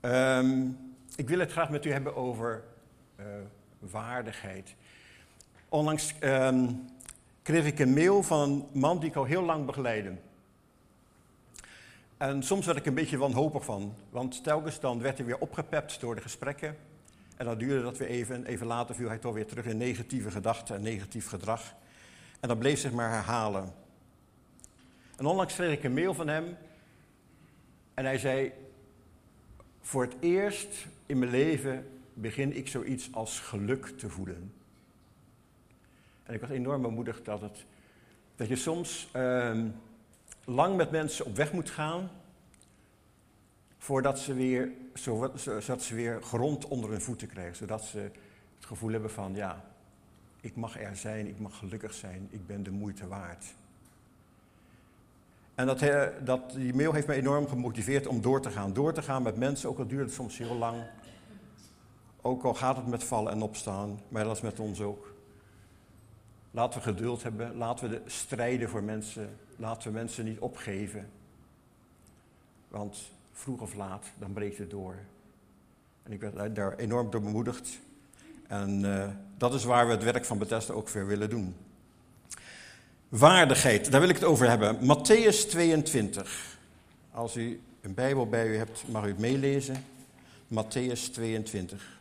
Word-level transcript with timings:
Ehm, 0.00 0.66
ik 1.16 1.28
wil 1.28 1.38
het 1.38 1.52
graag 1.52 1.70
met 1.70 1.84
u 1.84 1.92
hebben 1.92 2.16
over 2.16 2.64
uh, 3.20 3.26
waardigheid. 3.78 4.74
Onlangs 5.68 6.14
ehm, 6.18 6.72
kreeg 7.42 7.66
ik 7.66 7.78
een 7.78 7.94
mail 7.94 8.22
van 8.22 8.50
een 8.50 8.80
man 8.80 8.98
die 9.00 9.08
ik 9.08 9.16
al 9.16 9.24
heel 9.24 9.42
lang 9.42 9.66
begeleide. 9.66 10.12
En 12.16 12.42
soms 12.42 12.66
werd 12.66 12.78
ik 12.78 12.86
een 12.86 12.94
beetje 12.94 13.16
wanhopig 13.16 13.64
van, 13.64 13.94
want 14.10 14.44
telkens 14.44 14.80
dan 14.80 15.00
werd 15.00 15.16
hij 15.16 15.26
weer 15.26 15.38
opgepept 15.38 16.00
door 16.00 16.14
de 16.14 16.20
gesprekken. 16.20 16.76
En 17.36 17.44
dan 17.44 17.58
duurde 17.58 17.82
dat 17.82 17.98
weer 17.98 18.08
even 18.08 18.34
en 18.34 18.46
even 18.46 18.66
later 18.66 18.94
viel 18.94 19.08
hij 19.08 19.18
toch 19.18 19.34
weer 19.34 19.46
terug 19.46 19.64
in 19.64 19.76
negatieve 19.76 20.30
gedachten 20.30 20.76
en 20.76 20.82
negatief 20.82 21.28
gedrag. 21.28 21.74
En 22.40 22.48
dat 22.48 22.58
bleef 22.58 22.78
zich 22.78 22.92
maar 22.92 23.10
herhalen. 23.10 23.72
En 25.16 25.26
onlangs 25.26 25.54
kreeg 25.54 25.72
ik 25.72 25.84
een 25.84 25.94
mail 25.94 26.14
van 26.14 26.28
hem 26.28 26.56
en 27.94 28.04
hij 28.04 28.18
zei, 28.18 28.52
voor 29.88 30.02
het 30.02 30.16
eerst 30.20 30.86
in 31.06 31.18
mijn 31.18 31.30
leven 31.30 31.86
begin 32.14 32.56
ik 32.56 32.68
zoiets 32.68 33.12
als 33.12 33.40
geluk 33.40 33.86
te 33.86 34.10
voelen. 34.10 34.52
En 36.22 36.34
ik 36.34 36.40
was 36.40 36.50
enorm 36.50 36.82
bemoedigd 36.82 37.24
dat, 37.24 37.40
het, 37.40 37.64
dat 38.36 38.48
je 38.48 38.56
soms 38.56 39.08
ehm, 39.12 39.68
lang 40.44 40.76
met 40.76 40.90
mensen 40.90 41.24
op 41.24 41.36
weg 41.36 41.52
moet 41.52 41.70
gaan. 41.70 42.10
Voordat 43.78 44.18
ze 44.18 44.34
weer, 44.34 44.72
zodat 45.34 45.82
ze 45.82 45.94
weer 45.94 46.22
grond 46.22 46.64
onder 46.64 46.90
hun 46.90 47.00
voeten 47.00 47.28
krijgen. 47.28 47.56
Zodat 47.56 47.84
ze 47.84 47.98
het 48.56 48.66
gevoel 48.66 48.90
hebben 48.90 49.10
van, 49.10 49.34
ja, 49.34 49.64
ik 50.40 50.56
mag 50.56 50.80
er 50.80 50.96
zijn, 50.96 51.26
ik 51.26 51.38
mag 51.38 51.56
gelukkig 51.56 51.94
zijn, 51.94 52.28
ik 52.30 52.46
ben 52.46 52.62
de 52.62 52.70
moeite 52.70 53.06
waard. 53.06 53.44
En 55.58 55.66
dat, 55.66 55.84
dat, 56.24 56.50
die 56.50 56.74
mail 56.74 56.92
heeft 56.92 57.06
me 57.06 57.14
enorm 57.14 57.48
gemotiveerd 57.48 58.06
om 58.06 58.22
door 58.22 58.40
te 58.40 58.50
gaan. 58.50 58.72
Door 58.72 58.92
te 58.92 59.02
gaan 59.02 59.22
met 59.22 59.36
mensen, 59.36 59.68
ook 59.68 59.78
al 59.78 59.86
duurt 59.86 60.04
het 60.04 60.14
soms 60.14 60.38
heel 60.38 60.54
lang. 60.54 60.82
Ook 62.20 62.42
al 62.42 62.54
gaat 62.54 62.76
het 62.76 62.86
met 62.86 63.04
vallen 63.04 63.32
en 63.32 63.42
opstaan, 63.42 64.00
maar 64.08 64.24
dat 64.24 64.36
is 64.36 64.42
met 64.42 64.60
ons 64.60 64.80
ook. 64.80 65.14
Laten 66.50 66.78
we 66.78 66.84
geduld 66.84 67.22
hebben, 67.22 67.56
laten 67.56 67.90
we 67.90 68.00
strijden 68.06 68.68
voor 68.68 68.82
mensen, 68.82 69.36
laten 69.56 69.88
we 69.88 69.98
mensen 69.98 70.24
niet 70.24 70.38
opgeven. 70.38 71.10
Want 72.68 73.12
vroeg 73.32 73.60
of 73.60 73.74
laat, 73.74 74.06
dan 74.18 74.32
breekt 74.32 74.58
het 74.58 74.70
door. 74.70 74.94
En 76.02 76.12
ik 76.12 76.20
ben 76.20 76.54
daar 76.54 76.76
enorm 76.76 77.10
door 77.10 77.22
bemoedigd. 77.22 77.78
En 78.46 78.80
uh, 78.80 79.08
dat 79.36 79.54
is 79.54 79.64
waar 79.64 79.86
we 79.86 79.92
het 79.92 80.04
werk 80.04 80.24
van 80.24 80.38
Bethesda 80.38 80.74
ook 80.74 80.88
weer 80.88 81.06
willen 81.06 81.30
doen. 81.30 81.56
Waardigheid, 83.08 83.90
daar 83.90 84.00
wil 84.00 84.08
ik 84.08 84.14
het 84.14 84.24
over 84.24 84.48
hebben. 84.48 84.76
Matthäus 84.76 85.48
22. 85.48 86.58
Als 87.10 87.36
u 87.36 87.60
een 87.80 87.94
Bijbel 87.94 88.28
bij 88.28 88.46
u 88.46 88.56
hebt, 88.56 88.84
mag 88.88 89.04
u 89.04 89.08
het 89.08 89.18
meelezen. 89.18 89.84
Matthäus 90.54 91.12
22. 91.12 91.96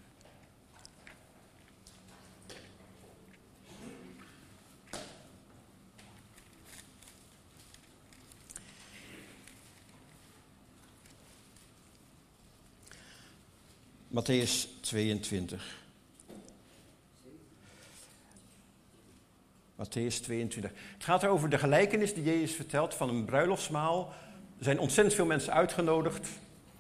Matthäus 14.08 14.68
22. 14.82 15.87
Matthäus 19.78 20.22
22. 20.22 20.72
Het 20.94 21.04
gaat 21.04 21.26
over 21.26 21.50
de 21.50 21.58
gelijkenis 21.58 22.14
die 22.14 22.24
Jezus 22.24 22.56
vertelt 22.56 22.94
van 22.94 23.10
een 23.10 23.26
bruiloftsmaal. 23.26 24.14
Er 24.58 24.64
zijn 24.64 24.80
ontzettend 24.80 25.16
veel 25.16 25.26
mensen 25.26 25.54
uitgenodigd, 25.54 26.28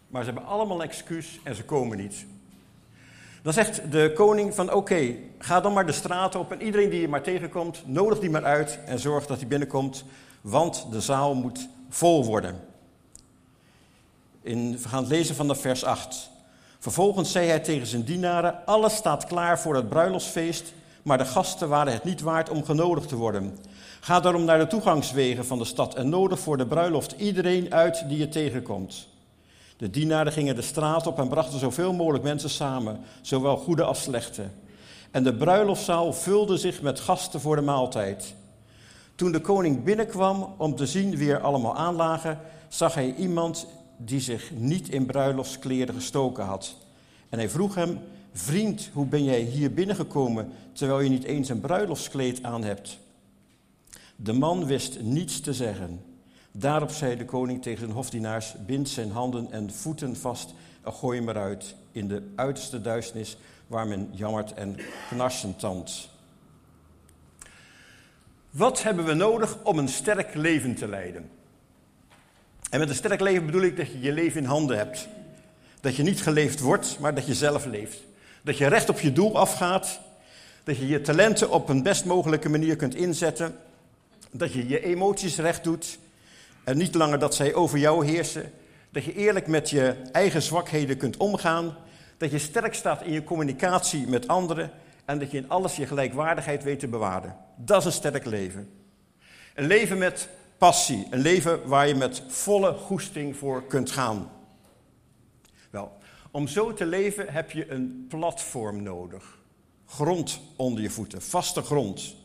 maar 0.07 0.23
ze 0.23 0.31
hebben 0.31 0.49
allemaal 0.49 0.81
een 0.81 0.87
excuus 0.87 1.39
en 1.43 1.55
ze 1.55 1.63
komen 1.63 1.97
niet. 1.97 2.25
Dan 3.41 3.53
zegt 3.53 3.91
de 3.91 4.11
koning 4.15 4.53
van 4.53 4.73
oké, 4.73 5.15
ga 5.39 5.61
dan 5.61 5.73
maar 5.73 5.85
de 5.85 5.91
straat 5.91 6.35
op 6.35 6.51
en 6.51 6.61
iedereen 6.61 6.89
die 6.89 7.01
je 7.01 7.07
maar 7.07 7.21
tegenkomt, 7.21 7.87
nodig 7.87 8.19
die 8.19 8.29
maar 8.29 8.45
uit 8.45 8.79
en 8.85 8.99
zorg 8.99 9.25
dat 9.25 9.37
hij 9.39 9.47
binnenkomt, 9.47 10.03
want 10.41 10.87
de 10.91 11.01
zaal 11.01 11.35
moet 11.35 11.69
vol 11.89 12.25
worden. 12.25 12.59
In, 14.41 14.71
we 14.81 14.89
gaan 14.89 15.03
het 15.03 15.11
lezen 15.11 15.35
van 15.35 15.47
de 15.47 15.55
vers 15.55 15.83
8. 15.83 16.29
Vervolgens 16.79 17.31
zei 17.31 17.47
hij 17.47 17.59
tegen 17.59 17.87
zijn 17.87 18.03
dienaren: 18.03 18.65
Alles 18.65 18.95
staat 18.95 19.25
klaar 19.25 19.59
voor 19.59 19.75
het 19.75 19.89
bruiloftsfeest, 19.89 20.73
maar 21.07 21.17
de 21.17 21.25
gasten 21.25 21.69
waren 21.69 21.93
het 21.93 22.03
niet 22.03 22.21
waard 22.21 22.49
om 22.49 22.63
genodigd 22.63 23.07
te 23.07 23.15
worden. 23.15 23.57
Ga 23.99 24.19
daarom 24.19 24.43
naar 24.43 24.59
de 24.59 24.67
toegangswegen 24.67 25.45
van 25.45 25.57
de 25.57 25.65
stad 25.65 25.95
en 25.95 26.09
nodig 26.09 26.39
voor 26.39 26.57
de 26.57 26.65
bruiloft 26.65 27.11
iedereen 27.11 27.73
uit 27.73 28.03
die 28.07 28.17
je 28.17 28.29
tegenkomt. 28.29 29.07
De 29.77 29.89
dienaren 29.89 30.31
gingen 30.31 30.55
de 30.55 30.61
straat 30.61 31.07
op 31.07 31.19
en 31.19 31.27
brachten 31.27 31.59
zoveel 31.59 31.93
mogelijk 31.93 32.23
mensen 32.23 32.49
samen, 32.49 32.99
zowel 33.21 33.57
goede 33.57 33.83
als 33.83 34.01
slechte. 34.01 34.43
En 35.11 35.23
de 35.23 35.35
bruiloftzaal 35.35 36.13
vulde 36.13 36.57
zich 36.57 36.81
met 36.81 36.99
gasten 36.99 37.41
voor 37.41 37.55
de 37.55 37.61
maaltijd. 37.61 38.33
Toen 39.15 39.31
de 39.31 39.41
koning 39.41 39.83
binnenkwam 39.83 40.53
om 40.57 40.75
te 40.75 40.85
zien 40.85 41.17
wie 41.17 41.31
er 41.31 41.41
allemaal 41.41 41.75
aanlagen, 41.75 42.39
zag 42.67 42.93
hij 42.93 43.15
iemand 43.17 43.67
die 43.97 44.19
zich 44.19 44.51
niet 44.51 44.89
in 44.89 45.05
bruiloftskleren 45.05 45.95
gestoken 45.95 46.45
had. 46.45 46.75
En 47.29 47.37
hij 47.37 47.49
vroeg 47.49 47.75
hem: 47.75 47.99
Vriend, 48.37 48.89
hoe 48.93 49.05
ben 49.05 49.23
jij 49.23 49.41
hier 49.41 49.73
binnengekomen 49.73 50.51
terwijl 50.71 50.99
je 50.99 51.09
niet 51.09 51.23
eens 51.23 51.49
een 51.49 51.59
bruiloftskleed 51.59 52.43
aan 52.43 52.63
hebt? 52.63 52.99
De 54.15 54.33
man 54.33 54.65
wist 54.65 55.01
niets 55.01 55.39
te 55.39 55.53
zeggen. 55.53 56.01
Daarop 56.51 56.89
zei 56.89 57.17
de 57.17 57.25
koning 57.25 57.61
tegen 57.61 57.79
zijn 57.79 57.91
hofdienaars: 57.91 58.55
Bind 58.65 58.89
zijn 58.89 59.11
handen 59.11 59.51
en 59.51 59.73
voeten 59.73 60.15
vast 60.15 60.53
en 60.83 60.93
gooi 60.93 61.19
hem 61.19 61.29
eruit 61.29 61.75
in 61.91 62.07
de 62.07 62.31
uiterste 62.35 62.81
duisternis 62.81 63.37
waar 63.67 63.87
men 63.87 64.09
jammert 64.11 64.53
en 64.53 64.75
knarsend 65.09 65.59
tandt. 65.59 66.09
Wat 68.49 68.83
hebben 68.83 69.05
we 69.05 69.13
nodig 69.13 69.63
om 69.63 69.77
een 69.77 69.89
sterk 69.89 70.33
leven 70.33 70.75
te 70.75 70.87
leiden? 70.87 71.29
En 72.69 72.79
met 72.79 72.89
een 72.89 72.95
sterk 72.95 73.19
leven 73.19 73.45
bedoel 73.45 73.61
ik 73.61 73.77
dat 73.77 73.91
je 73.91 73.99
je 73.99 74.11
leven 74.11 74.41
in 74.41 74.47
handen 74.47 74.77
hebt. 74.77 75.07
Dat 75.81 75.95
je 75.95 76.03
niet 76.03 76.21
geleefd 76.21 76.59
wordt, 76.59 76.99
maar 76.99 77.15
dat 77.15 77.25
je 77.25 77.35
zelf 77.35 77.65
leeft. 77.65 78.06
Dat 78.47 78.57
je 78.57 78.67
recht 78.67 78.89
op 78.89 78.99
je 78.99 79.13
doel 79.13 79.37
afgaat. 79.37 79.99
Dat 80.63 80.77
je 80.77 80.87
je 80.87 81.01
talenten 81.01 81.49
op 81.49 81.69
een 81.69 81.83
best 81.83 82.05
mogelijke 82.05 82.49
manier 82.49 82.75
kunt 82.75 82.95
inzetten. 82.95 83.55
Dat 84.31 84.53
je 84.53 84.67
je 84.67 84.83
emoties 84.83 85.37
recht 85.37 85.63
doet. 85.63 85.99
En 86.63 86.77
niet 86.77 86.95
langer 86.95 87.19
dat 87.19 87.35
zij 87.35 87.53
over 87.53 87.77
jou 87.77 88.05
heersen. 88.05 88.51
Dat 88.89 89.03
je 89.03 89.13
eerlijk 89.13 89.47
met 89.47 89.69
je 89.69 89.95
eigen 90.11 90.41
zwakheden 90.41 90.97
kunt 90.97 91.17
omgaan. 91.17 91.75
Dat 92.17 92.31
je 92.31 92.37
sterk 92.37 92.73
staat 92.73 93.01
in 93.03 93.11
je 93.11 93.23
communicatie 93.23 94.07
met 94.07 94.27
anderen. 94.27 94.71
En 95.05 95.19
dat 95.19 95.31
je 95.31 95.37
in 95.37 95.49
alles 95.49 95.75
je 95.75 95.87
gelijkwaardigheid 95.87 96.63
weet 96.63 96.79
te 96.79 96.87
bewaren. 96.87 97.35
Dat 97.55 97.79
is 97.79 97.85
een 97.85 97.91
sterk 97.91 98.25
leven. 98.25 98.69
Een 99.55 99.67
leven 99.67 99.97
met 99.97 100.29
passie. 100.57 101.07
Een 101.09 101.21
leven 101.21 101.67
waar 101.67 101.87
je 101.87 101.95
met 101.95 102.21
volle 102.27 102.73
goesting 102.73 103.37
voor 103.37 103.65
kunt 103.65 103.91
gaan. 103.91 104.29
Om 106.37 106.47
zo 106.47 106.73
te 106.73 106.85
leven 106.85 107.33
heb 107.33 107.51
je 107.51 107.71
een 107.71 108.05
platform 108.09 108.83
nodig. 108.83 109.37
Grond 109.85 110.39
onder 110.55 110.81
je 110.83 110.89
voeten, 110.89 111.21
vaste 111.21 111.61
grond. 111.61 112.15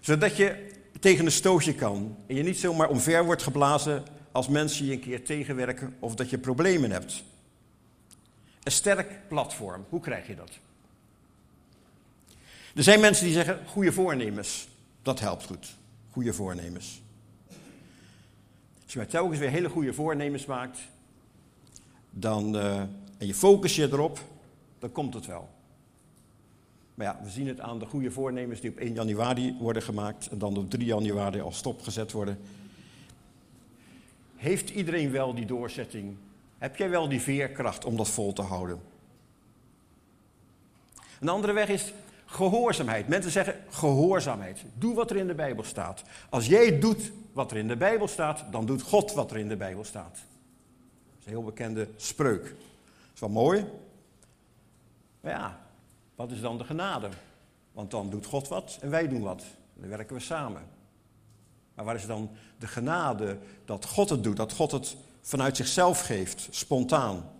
Zodat 0.00 0.36
je 0.36 0.70
tegen 1.00 1.24
een 1.24 1.32
stootje 1.32 1.74
kan 1.74 2.16
en 2.26 2.34
je 2.34 2.42
niet 2.42 2.58
zomaar 2.58 2.88
omver 2.88 3.24
wordt 3.24 3.42
geblazen 3.42 4.02
als 4.32 4.48
mensen 4.48 4.86
je 4.86 4.92
een 4.92 5.00
keer 5.00 5.24
tegenwerken 5.24 5.96
of 5.98 6.14
dat 6.14 6.30
je 6.30 6.38
problemen 6.38 6.90
hebt. 6.90 7.24
Een 8.62 8.72
sterk 8.72 9.28
platform, 9.28 9.84
hoe 9.88 10.00
krijg 10.00 10.26
je 10.26 10.34
dat? 10.34 10.58
Er 12.74 12.82
zijn 12.82 13.00
mensen 13.00 13.24
die 13.24 13.34
zeggen 13.34 13.66
goede 13.66 13.92
voornemens. 13.92 14.68
Dat 15.02 15.20
helpt 15.20 15.44
goed. 15.44 15.74
Goede 16.10 16.32
voornemens. 16.32 17.02
Als 18.82 18.92
je 18.92 18.98
maar 18.98 19.06
telkens 19.06 19.38
weer 19.38 19.50
hele 19.50 19.68
goede 19.68 19.94
voornemens 19.94 20.46
maakt, 20.46 20.78
dan, 22.12 22.56
uh, 22.56 22.80
en 23.18 23.26
je 23.26 23.34
focus 23.34 23.76
je 23.76 23.88
erop, 23.92 24.20
dan 24.78 24.92
komt 24.92 25.14
het 25.14 25.26
wel. 25.26 25.48
Maar 26.94 27.06
ja, 27.06 27.20
we 27.22 27.30
zien 27.30 27.48
het 27.48 27.60
aan 27.60 27.78
de 27.78 27.86
goede 27.86 28.10
voornemens 28.10 28.60
die 28.60 28.70
op 28.70 28.76
1 28.76 28.94
januari 28.94 29.56
worden 29.60 29.82
gemaakt 29.82 30.28
en 30.28 30.38
dan 30.38 30.56
op 30.56 30.70
3 30.70 30.84
januari 30.84 31.40
al 31.40 31.52
stopgezet 31.52 32.12
worden. 32.12 32.38
Heeft 34.36 34.70
iedereen 34.70 35.10
wel 35.10 35.34
die 35.34 35.46
doorzetting? 35.46 36.16
Heb 36.58 36.76
jij 36.76 36.90
wel 36.90 37.08
die 37.08 37.20
veerkracht 37.20 37.84
om 37.84 37.96
dat 37.96 38.08
vol 38.08 38.32
te 38.32 38.42
houden? 38.42 38.80
Een 41.20 41.28
andere 41.28 41.52
weg 41.52 41.68
is 41.68 41.92
gehoorzaamheid. 42.26 43.08
Mensen 43.08 43.30
zeggen 43.30 43.54
gehoorzaamheid. 43.70 44.64
Doe 44.78 44.94
wat 44.94 45.10
er 45.10 45.16
in 45.16 45.26
de 45.26 45.34
Bijbel 45.34 45.64
staat. 45.64 46.02
Als 46.30 46.46
jij 46.46 46.78
doet 46.78 47.12
wat 47.32 47.50
er 47.50 47.56
in 47.56 47.68
de 47.68 47.76
Bijbel 47.76 48.08
staat, 48.08 48.44
dan 48.50 48.66
doet 48.66 48.82
God 48.82 49.12
wat 49.12 49.30
er 49.30 49.38
in 49.38 49.48
de 49.48 49.56
Bijbel 49.56 49.84
staat. 49.84 50.18
Is 51.22 51.28
een 51.28 51.34
heel 51.34 51.44
bekende 51.44 51.88
spreuk. 51.96 52.42
Dat 52.42 53.14
is 53.14 53.20
wel 53.20 53.28
mooi. 53.28 53.64
Maar 55.20 55.32
ja, 55.32 55.60
wat 56.14 56.30
is 56.30 56.40
dan 56.40 56.58
de 56.58 56.64
genade? 56.64 57.08
Want 57.72 57.90
dan 57.90 58.10
doet 58.10 58.26
God 58.26 58.48
wat 58.48 58.78
en 58.80 58.90
wij 58.90 59.08
doen 59.08 59.22
wat. 59.22 59.44
Dan 59.74 59.88
werken 59.88 60.16
we 60.16 60.22
samen. 60.22 60.62
Maar 61.74 61.84
waar 61.84 61.94
is 61.94 62.06
dan 62.06 62.30
de 62.58 62.66
genade 62.66 63.38
dat 63.64 63.84
God 63.84 64.10
het 64.10 64.24
doet, 64.24 64.36
dat 64.36 64.52
God 64.52 64.70
het 64.70 64.96
vanuit 65.20 65.56
zichzelf 65.56 66.00
geeft, 66.00 66.48
spontaan? 66.50 67.30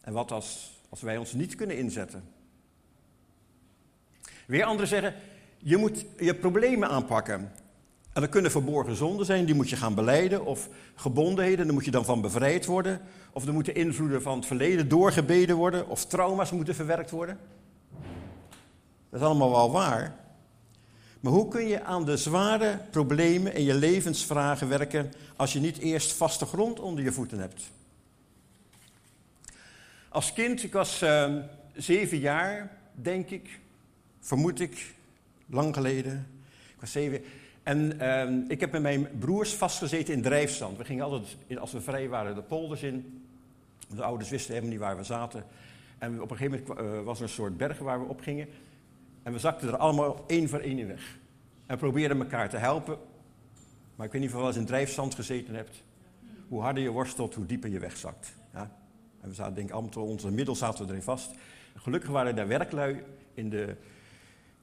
En 0.00 0.12
wat 0.12 0.32
als, 0.32 0.70
als 0.88 1.00
wij 1.00 1.16
ons 1.16 1.32
niet 1.32 1.54
kunnen 1.54 1.78
inzetten? 1.78 2.24
Weer 4.46 4.64
anderen 4.64 4.88
zeggen, 4.88 5.14
je 5.58 5.76
moet 5.76 6.04
je 6.18 6.34
problemen 6.34 6.88
aanpakken. 6.88 7.52
En 8.18 8.24
dat 8.24 8.32
kunnen 8.32 8.50
verborgen 8.50 8.96
zonden 8.96 9.26
zijn, 9.26 9.44
die 9.44 9.54
moet 9.54 9.70
je 9.70 9.76
gaan 9.76 9.94
beleiden. 9.94 10.44
Of 10.44 10.68
gebondenheden, 10.94 11.64
daar 11.64 11.74
moet 11.74 11.84
je 11.84 11.90
dan 11.90 12.04
van 12.04 12.20
bevrijd 12.20 12.66
worden. 12.66 13.00
Of 13.32 13.46
er 13.46 13.52
moeten 13.52 13.74
invloeden 13.74 14.22
van 14.22 14.36
het 14.36 14.46
verleden 14.46 14.88
doorgebeden 14.88 15.56
worden. 15.56 15.88
Of 15.88 16.04
trauma's 16.04 16.50
moeten 16.50 16.74
verwerkt 16.74 17.10
worden. 17.10 17.38
Dat 19.10 19.20
is 19.20 19.26
allemaal 19.26 19.50
wel 19.50 19.70
waar. 19.70 20.16
Maar 21.20 21.32
hoe 21.32 21.48
kun 21.48 21.66
je 21.66 21.84
aan 21.84 22.04
de 22.04 22.16
zware 22.16 22.78
problemen 22.90 23.54
in 23.54 23.64
je 23.64 23.74
levensvragen 23.74 24.68
werken 24.68 25.12
als 25.36 25.52
je 25.52 25.60
niet 25.60 25.78
eerst 25.78 26.12
vaste 26.12 26.46
grond 26.46 26.80
onder 26.80 27.04
je 27.04 27.12
voeten 27.12 27.38
hebt? 27.38 27.70
Als 30.08 30.32
kind, 30.32 30.62
ik 30.62 30.72
was 30.72 31.02
uh, 31.02 31.34
zeven 31.76 32.18
jaar, 32.18 32.76
denk 32.94 33.30
ik, 33.30 33.60
vermoed 34.20 34.60
ik, 34.60 34.94
lang 35.46 35.74
geleden. 35.74 36.26
Ik 36.68 36.80
was 36.80 36.92
zeven. 36.92 37.22
En 37.68 37.92
uh, 38.02 38.50
ik 38.50 38.60
heb 38.60 38.72
met 38.72 38.82
mijn 38.82 39.08
broers 39.18 39.54
vastgezeten 39.54 40.14
in 40.14 40.22
drijfstand. 40.22 40.78
We 40.78 40.84
gingen 40.84 41.04
altijd, 41.04 41.58
als 41.58 41.72
we 41.72 41.80
vrij 41.80 42.08
waren, 42.08 42.34
de 42.34 42.42
polders 42.42 42.82
in. 42.82 43.22
De 43.94 44.02
ouders 44.02 44.30
wisten 44.30 44.52
helemaal 44.52 44.72
niet 44.72 44.80
waar 44.80 44.96
we 44.96 45.02
zaten. 45.02 45.44
En 45.98 46.22
op 46.22 46.30
een 46.30 46.36
gegeven 46.36 46.64
moment 46.66 46.94
uh, 46.94 47.02
was 47.02 47.16
er 47.16 47.22
een 47.22 47.28
soort 47.28 47.56
berg 47.56 47.78
waar 47.78 48.00
we 48.00 48.08
op 48.08 48.20
gingen. 48.20 48.48
En 49.22 49.32
we 49.32 49.38
zakten 49.38 49.68
er 49.68 49.76
allemaal 49.76 50.24
één 50.26 50.48
voor 50.48 50.58
één 50.58 50.78
in 50.78 50.86
weg. 50.86 51.18
En 51.66 51.78
probeerden 51.78 52.18
elkaar 52.18 52.48
te 52.48 52.56
helpen. 52.56 52.98
Maar 53.96 54.06
ik 54.06 54.12
weet 54.12 54.20
niet 54.20 54.30
of 54.30 54.36
je 54.36 54.42
wel 54.42 54.52
eens 54.52 54.60
in 54.60 54.66
drijfzand 54.66 55.14
gezeten 55.14 55.54
hebt. 55.54 55.82
Hoe 56.48 56.60
harder 56.60 56.82
je 56.82 56.90
worstelt, 56.90 57.34
hoe 57.34 57.46
dieper 57.46 57.70
je 57.70 57.78
wegzakt. 57.78 58.34
Ja? 58.52 58.76
En 59.20 59.28
we 59.28 59.34
zaten 59.34 59.54
denk 59.54 59.68
ik 59.68 59.74
allemaal 59.74 60.06
onze 60.06 60.30
middel 60.30 60.54
zaten 60.54 60.84
we 60.84 60.90
erin 60.90 61.02
vast. 61.02 61.30
Gelukkig 61.76 62.10
waren 62.10 62.38
er 62.38 62.48
werklui 62.48 63.02
in 63.34 63.50
de 63.50 63.76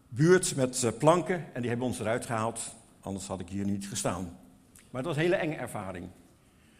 buurt 0.09 0.55
met 0.55 0.83
eh, 0.83 0.91
planken. 0.97 1.45
En 1.53 1.61
die 1.61 1.69
hebben 1.69 1.87
ons 1.87 1.99
eruit 1.99 2.25
gehaald. 2.25 2.75
Anders 3.05 3.27
had 3.27 3.39
ik 3.39 3.49
hier 3.49 3.65
niet 3.65 3.87
gestaan. 3.87 4.23
Maar 4.89 5.03
het 5.03 5.05
was 5.05 5.15
een 5.15 5.21
hele 5.21 5.35
enge 5.35 5.55
ervaring. 5.55 6.07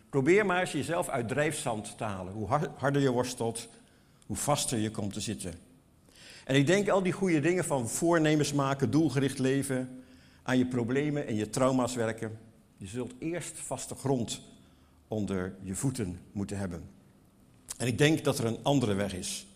Probeer 0.10 0.45
maar 0.45 0.60
eens 0.60 0.72
jezelf 0.72 1.10
uit 1.10 1.27
drijfzand 1.27 1.98
te 1.98 2.04
halen. 2.04 2.33
Hoe 2.33 2.48
harder 2.77 3.01
je 3.01 3.12
worstelt, 3.12 3.68
hoe 4.25 4.36
vaster 4.36 4.77
je 4.77 4.92
komt 4.92 5.13
te 5.13 5.19
zitten. 5.19 5.54
En 6.45 6.56
ik 6.56 6.68
denk 6.68 6.89
al 6.89 7.04
die 7.04 7.12
goede 7.12 7.39
dingen 7.39 7.66
van 7.66 7.89
voornemens 7.89 8.54
maken, 8.54 8.92
doelgericht 8.92 9.39
leven, 9.39 10.04
aan 10.44 10.57
je 10.57 10.66
problemen 10.66 11.27
en 11.27 11.36
je 11.36 11.50
trauma's 11.50 11.95
werken. 11.95 12.39
Je 12.77 12.88
zult 12.88 13.13
eerst 13.19 13.60
vaste 13.60 13.95
grond 13.95 14.42
onder 15.07 15.56
je 15.62 15.75
voeten 15.75 16.19
moeten 16.31 16.57
hebben. 16.57 16.89
En 17.77 17.88
ik 17.88 17.98
denk 17.98 18.24
dat 18.24 18.38
er 18.38 18.45
een 18.45 18.63
andere 18.63 18.94
weg 18.94 19.13
is. 19.13 19.48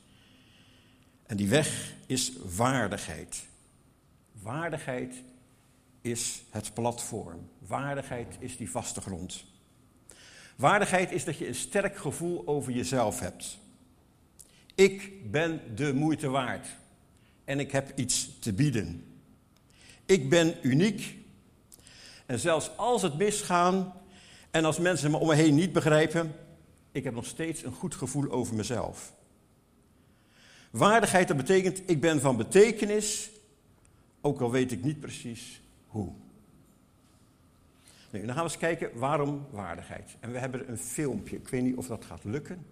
En 1.26 1.38
die 1.38 1.50
weg 1.50 1.94
is 2.06 2.32
waardigheid. 2.56 3.46
Waardigheid 4.42 5.14
is 6.02 6.44
het 6.50 6.74
platform. 6.74 7.50
Waardigheid 7.68 8.36
is 8.40 8.58
die 8.58 8.72
vaste 8.72 9.02
grond. 9.02 9.44
Waardigheid 10.56 11.12
is 11.12 11.24
dat 11.24 11.38
je 11.38 11.48
een 11.48 11.56
sterk 11.56 11.98
gevoel 11.98 12.48
over 12.48 12.72
jezelf 12.72 13.20
hebt. 13.20 13.58
Ik 14.76 15.32
ben 15.32 15.62
de 15.76 15.94
moeite 15.94 16.30
waard 16.30 16.68
en 17.46 17.60
ik 17.60 17.72
heb 17.72 17.92
iets 17.96 18.40
te 18.40 18.54
bieden. 18.54 19.04
Ik 20.06 20.30
ben 20.30 20.56
uniek. 20.62 21.18
En 22.26 22.40
zelfs 22.40 22.78
als 22.78 23.02
het 23.02 23.18
misgaat 23.18 23.96
en 24.52 24.66
als 24.66 24.80
mensen 24.80 25.12
me 25.12 25.18
om 25.18 25.28
me 25.28 25.36
heen 25.36 25.56
niet 25.56 25.74
begrijpen, 25.74 26.36
ik 26.92 27.04
heb 27.04 27.14
nog 27.14 27.26
steeds 27.26 27.64
een 27.64 27.74
goed 27.74 27.96
gevoel 27.96 28.32
over 28.32 28.56
mezelf. 28.56 29.14
Waardigheid, 30.72 31.28
dat 31.28 31.38
betekent 31.38 31.82
ik 31.86 32.02
ben 32.02 32.22
van 32.22 32.38
betekenis, 32.38 33.30
ook 34.22 34.42
al 34.42 34.52
weet 34.52 34.72
ik 34.72 34.84
niet 34.84 35.00
precies 35.00 35.62
hoe. 35.90 36.12
Nu, 38.12 38.20
dan 38.20 38.36
gaan 38.36 38.44
we 38.44 38.50
eens 38.50 38.58
kijken 38.58 38.90
waarom 38.94 39.46
waardigheid. 39.52 40.18
En 40.20 40.32
we 40.32 40.38
hebben 40.38 40.70
een 40.70 40.78
filmpje. 40.78 41.36
Ik 41.36 41.48
weet 41.48 41.62
niet 41.62 41.76
of 41.76 41.88
dat 41.88 42.06
gaat 42.06 42.24
lukken. 42.24 42.66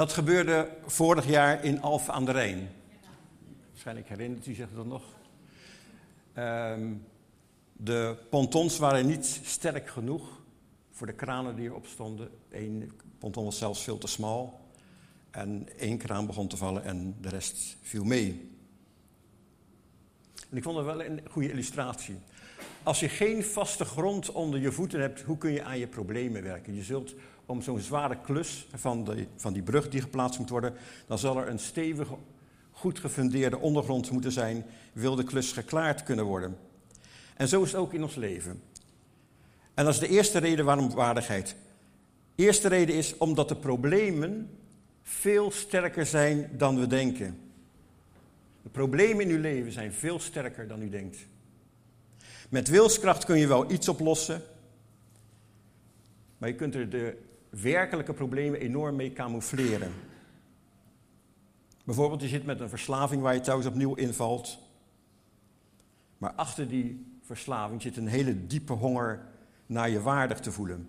Dat 0.00 0.12
gebeurde 0.12 0.68
vorig 0.86 1.26
jaar 1.26 1.64
in 1.64 1.82
Alphen 1.82 2.14
aan 2.14 2.24
de 2.24 2.32
Rijn. 2.32 2.70
Waarschijnlijk 3.70 4.08
herinnert 4.08 4.46
u 4.46 4.54
zich 4.54 4.68
dat 4.74 4.86
nog. 4.86 5.02
Um, 6.38 7.04
de 7.72 8.16
pontons 8.30 8.78
waren 8.78 9.06
niet 9.06 9.40
sterk 9.44 9.88
genoeg 9.88 10.42
voor 10.90 11.06
de 11.06 11.12
kranen 11.12 11.56
die 11.56 11.64
erop 11.64 11.86
stonden. 11.86 12.30
Eén 12.50 12.92
ponton 13.18 13.44
was 13.44 13.58
zelfs 13.58 13.82
veel 13.82 13.98
te 13.98 14.06
smal. 14.06 14.60
En 15.30 15.68
één 15.78 15.98
kraan 15.98 16.26
begon 16.26 16.48
te 16.48 16.56
vallen 16.56 16.84
en 16.84 17.16
de 17.20 17.28
rest 17.28 17.76
viel 17.82 18.04
mee. 18.04 18.50
En 20.50 20.56
ik 20.56 20.62
vond 20.62 20.76
het 20.76 20.86
wel 20.86 21.04
een 21.04 21.20
goede 21.30 21.50
illustratie. 21.50 22.18
Als 22.82 23.00
je 23.00 23.08
geen 23.08 23.44
vaste 23.44 23.84
grond 23.84 24.30
onder 24.30 24.60
je 24.60 24.72
voeten 24.72 25.00
hebt, 25.00 25.20
hoe 25.20 25.38
kun 25.38 25.52
je 25.52 25.62
aan 25.62 25.78
je 25.78 25.86
problemen 25.86 26.42
werken? 26.42 26.74
Je 26.74 26.82
zult 26.82 27.14
om 27.50 27.62
zo'n 27.62 27.80
zware 27.80 28.16
klus 28.20 28.66
van, 28.74 29.04
de, 29.04 29.26
van 29.36 29.52
die 29.52 29.62
brug 29.62 29.88
die 29.88 30.00
geplaatst 30.00 30.38
moet 30.38 30.50
worden, 30.50 30.74
dan 31.06 31.18
zal 31.18 31.38
er 31.38 31.48
een 31.48 31.58
stevige, 31.58 32.14
goed 32.70 32.98
gefundeerde 32.98 33.58
ondergrond 33.58 34.10
moeten 34.10 34.32
zijn, 34.32 34.64
wil 34.92 35.14
de 35.14 35.24
klus 35.24 35.52
geklaard 35.52 36.02
kunnen 36.02 36.24
worden. 36.24 36.56
En 37.36 37.48
zo 37.48 37.62
is 37.62 37.72
het 37.72 37.80
ook 37.80 37.92
in 37.92 38.02
ons 38.02 38.14
leven. 38.14 38.62
En 39.74 39.84
dat 39.84 39.94
is 39.94 40.00
de 40.00 40.08
eerste 40.08 40.38
reden 40.38 40.64
waarom 40.64 40.90
waardigheid. 40.90 41.56
Eerste 42.34 42.68
reden 42.68 42.94
is 42.94 43.16
omdat 43.16 43.48
de 43.48 43.56
problemen 43.56 44.58
veel 45.02 45.50
sterker 45.50 46.06
zijn 46.06 46.50
dan 46.56 46.80
we 46.80 46.86
denken. 46.86 47.38
De 48.62 48.68
problemen 48.68 49.24
in 49.24 49.30
uw 49.30 49.40
leven 49.40 49.72
zijn 49.72 49.92
veel 49.92 50.20
sterker 50.20 50.68
dan 50.68 50.82
u 50.82 50.88
denkt. 50.88 51.16
Met 52.48 52.68
wilskracht 52.68 53.24
kun 53.24 53.38
je 53.38 53.46
wel 53.46 53.70
iets 53.70 53.88
oplossen, 53.88 54.42
maar 56.38 56.48
je 56.48 56.54
kunt 56.54 56.74
er 56.74 56.90
de 56.90 57.16
werkelijke 57.50 58.12
problemen 58.12 58.60
enorm 58.60 58.96
mee 58.96 59.12
camoufleren. 59.12 59.92
Bijvoorbeeld, 61.84 62.20
je 62.20 62.28
zit 62.28 62.44
met 62.44 62.60
een 62.60 62.68
verslaving 62.68 63.22
waar 63.22 63.34
je 63.34 63.40
thuis 63.40 63.66
opnieuw 63.66 63.94
invalt. 63.94 64.58
Maar 66.18 66.32
achter 66.32 66.68
die 66.68 67.06
verslaving 67.22 67.82
zit 67.82 67.96
een 67.96 68.06
hele 68.06 68.46
diepe 68.46 68.72
honger 68.72 69.26
naar 69.66 69.90
je 69.90 70.02
waardig 70.02 70.40
te 70.40 70.52
voelen. 70.52 70.88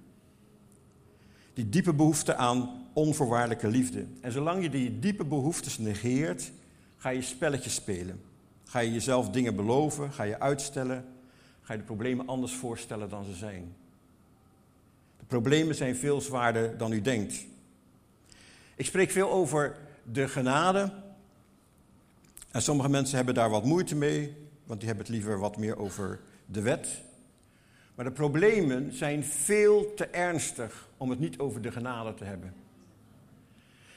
Die 1.53 1.69
diepe 1.69 1.93
behoefte 1.93 2.35
aan 2.35 2.87
onvoorwaardelijke 2.93 3.67
liefde. 3.67 4.05
En 4.21 4.31
zolang 4.31 4.63
je 4.63 4.69
die 4.69 4.99
diepe 4.99 5.25
behoeftes 5.25 5.77
negeert, 5.77 6.51
ga 6.97 7.09
je 7.09 7.21
spelletjes 7.21 7.73
spelen. 7.73 8.21
Ga 8.63 8.79
je 8.79 8.91
jezelf 8.91 9.29
dingen 9.29 9.55
beloven, 9.55 10.11
ga 10.11 10.23
je 10.23 10.39
uitstellen, 10.39 11.05
ga 11.61 11.73
je 11.73 11.79
de 11.79 11.85
problemen 11.85 12.27
anders 12.27 12.53
voorstellen 12.53 13.09
dan 13.09 13.23
ze 13.23 13.33
zijn. 13.33 13.75
Problemen 15.31 15.75
zijn 15.75 15.95
veel 15.95 16.21
zwaarder 16.21 16.77
dan 16.77 16.91
u 16.91 17.01
denkt. 17.01 17.45
Ik 18.75 18.85
spreek 18.85 19.11
veel 19.11 19.31
over 19.31 19.77
de 20.11 20.27
genade. 20.27 20.93
En 22.51 22.61
sommige 22.61 22.89
mensen 22.89 23.15
hebben 23.15 23.33
daar 23.33 23.50
wat 23.50 23.63
moeite 23.63 23.95
mee, 23.95 24.35
want 24.65 24.79
die 24.79 24.89
hebben 24.89 25.05
het 25.05 25.15
liever 25.15 25.39
wat 25.39 25.57
meer 25.57 25.77
over 25.77 26.19
de 26.45 26.61
wet. 26.61 26.88
Maar 27.95 28.05
de 28.05 28.11
problemen 28.11 28.93
zijn 28.93 29.23
veel 29.23 29.93
te 29.93 30.05
ernstig 30.05 30.89
om 30.97 31.09
het 31.09 31.19
niet 31.19 31.39
over 31.39 31.61
de 31.61 31.71
genade 31.71 32.13
te 32.13 32.23
hebben. 32.23 32.53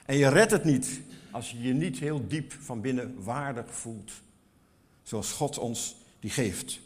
En 0.06 0.16
je 0.16 0.28
redt 0.28 0.50
het 0.50 0.64
niet 0.64 1.00
als 1.30 1.50
je 1.50 1.62
je 1.62 1.72
niet 1.72 1.98
heel 1.98 2.26
diep 2.28 2.52
van 2.52 2.80
binnen 2.80 3.22
waardig 3.22 3.74
voelt. 3.74 4.12
Zoals 5.02 5.32
God 5.32 5.58
ons 5.58 5.96
die 6.20 6.30
geeft. 6.30 6.80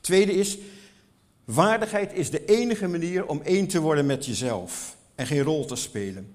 Tweede 0.00 0.32
is, 0.32 0.58
waardigheid 1.52 2.12
is 2.12 2.30
de 2.30 2.44
enige 2.44 2.88
manier 2.88 3.26
om 3.26 3.40
één 3.42 3.66
te 3.66 3.80
worden 3.80 4.06
met 4.06 4.26
jezelf 4.26 4.96
en 5.14 5.26
geen 5.26 5.42
rol 5.42 5.64
te 5.64 5.76
spelen. 5.76 6.34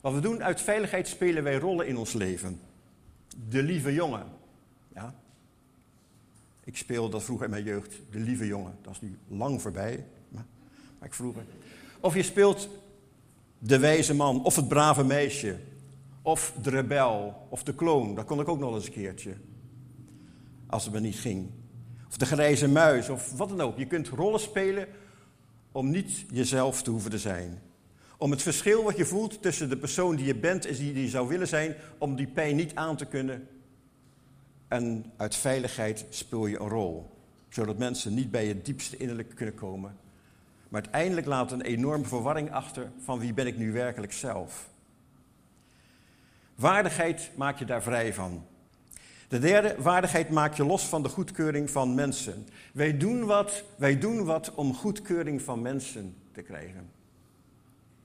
Wat 0.00 0.12
we 0.14 0.20
doen, 0.20 0.42
uit 0.42 0.60
veiligheid 0.60 1.08
spelen 1.08 1.42
wij 1.42 1.56
rollen 1.56 1.86
in 1.86 1.96
ons 1.96 2.12
leven. 2.12 2.60
De 3.48 3.62
lieve 3.62 3.94
jongen. 3.94 4.26
Ja. 4.94 5.14
Ik 6.64 6.76
speelde 6.76 7.10
dat 7.10 7.22
vroeger 7.22 7.44
in 7.44 7.50
mijn 7.50 7.64
jeugd, 7.64 7.94
de 8.10 8.18
lieve 8.18 8.46
jongen. 8.46 8.76
Dat 8.82 8.92
is 8.92 9.00
nu 9.00 9.18
lang 9.28 9.62
voorbij, 9.62 10.04
maar, 10.28 10.46
maar 10.98 11.08
ik 11.08 11.14
vroeger. 11.14 11.42
Of 12.00 12.14
je 12.14 12.22
speelt 12.22 12.68
de 13.58 13.78
wijze 13.78 14.14
man, 14.14 14.44
of 14.44 14.56
het 14.56 14.68
brave 14.68 15.04
meisje, 15.04 15.58
of 16.22 16.54
de 16.62 16.70
rebel, 16.70 17.46
of 17.48 17.62
de 17.62 17.74
kloon. 17.74 18.14
Dat 18.14 18.24
kon 18.24 18.40
ik 18.40 18.48
ook 18.48 18.58
nog 18.58 18.74
eens 18.74 18.86
een 18.86 18.92
keertje. 18.92 19.34
Als 20.66 20.84
het 20.84 20.92
me 20.92 21.00
niet 21.00 21.18
ging. 21.18 21.50
Of 22.14 22.20
de 22.20 22.26
grijze 22.26 22.68
muis, 22.68 23.08
of 23.08 23.36
wat 23.36 23.48
dan 23.48 23.60
ook. 23.60 23.78
Je 23.78 23.86
kunt 23.86 24.08
rollen 24.08 24.40
spelen 24.40 24.88
om 25.72 25.90
niet 25.90 26.24
jezelf 26.30 26.82
te 26.82 26.90
hoeven 26.90 27.10
te 27.10 27.18
zijn. 27.18 27.62
Om 28.18 28.30
het 28.30 28.42
verschil 28.42 28.82
wat 28.82 28.96
je 28.96 29.04
voelt 29.04 29.42
tussen 29.42 29.68
de 29.68 29.76
persoon 29.76 30.16
die 30.16 30.26
je 30.26 30.34
bent 30.34 30.66
en 30.66 30.74
die 30.74 31.00
je 31.00 31.08
zou 31.08 31.28
willen 31.28 31.48
zijn, 31.48 31.74
om 31.98 32.16
die 32.16 32.26
pijn 32.26 32.56
niet 32.56 32.74
aan 32.74 32.96
te 32.96 33.04
kunnen. 33.04 33.48
En 34.68 35.12
uit 35.16 35.36
veiligheid 35.36 36.06
speel 36.08 36.46
je 36.46 36.60
een 36.60 36.68
rol. 36.68 37.10
Zodat 37.48 37.78
mensen 37.78 38.14
niet 38.14 38.30
bij 38.30 38.46
je 38.46 38.62
diepste 38.62 38.96
innerlijke 38.96 39.34
kunnen 39.34 39.54
komen. 39.54 39.96
Maar 40.68 40.82
uiteindelijk 40.82 41.26
laat 41.26 41.52
een 41.52 41.62
enorme 41.62 42.04
verwarring 42.04 42.52
achter 42.52 42.90
van 42.98 43.18
wie 43.18 43.34
ben 43.34 43.46
ik 43.46 43.56
nu 43.56 43.72
werkelijk 43.72 44.12
zelf. 44.12 44.68
Waardigheid 46.54 47.30
maak 47.36 47.58
je 47.58 47.64
daar 47.64 47.82
vrij 47.82 48.14
van. 48.14 48.46
De 49.28 49.38
derde, 49.38 49.76
waardigheid 49.78 50.30
maak 50.30 50.54
je 50.54 50.64
los 50.64 50.84
van 50.84 51.02
de 51.02 51.08
goedkeuring 51.08 51.70
van 51.70 51.94
mensen. 51.94 52.46
Wij 52.72 52.96
doen 52.96 53.24
wat, 53.24 53.64
wij 53.76 53.98
doen 53.98 54.24
wat 54.24 54.54
om 54.54 54.74
goedkeuring 54.74 55.42
van 55.42 55.62
mensen 55.62 56.16
te 56.32 56.42
krijgen. 56.42 56.90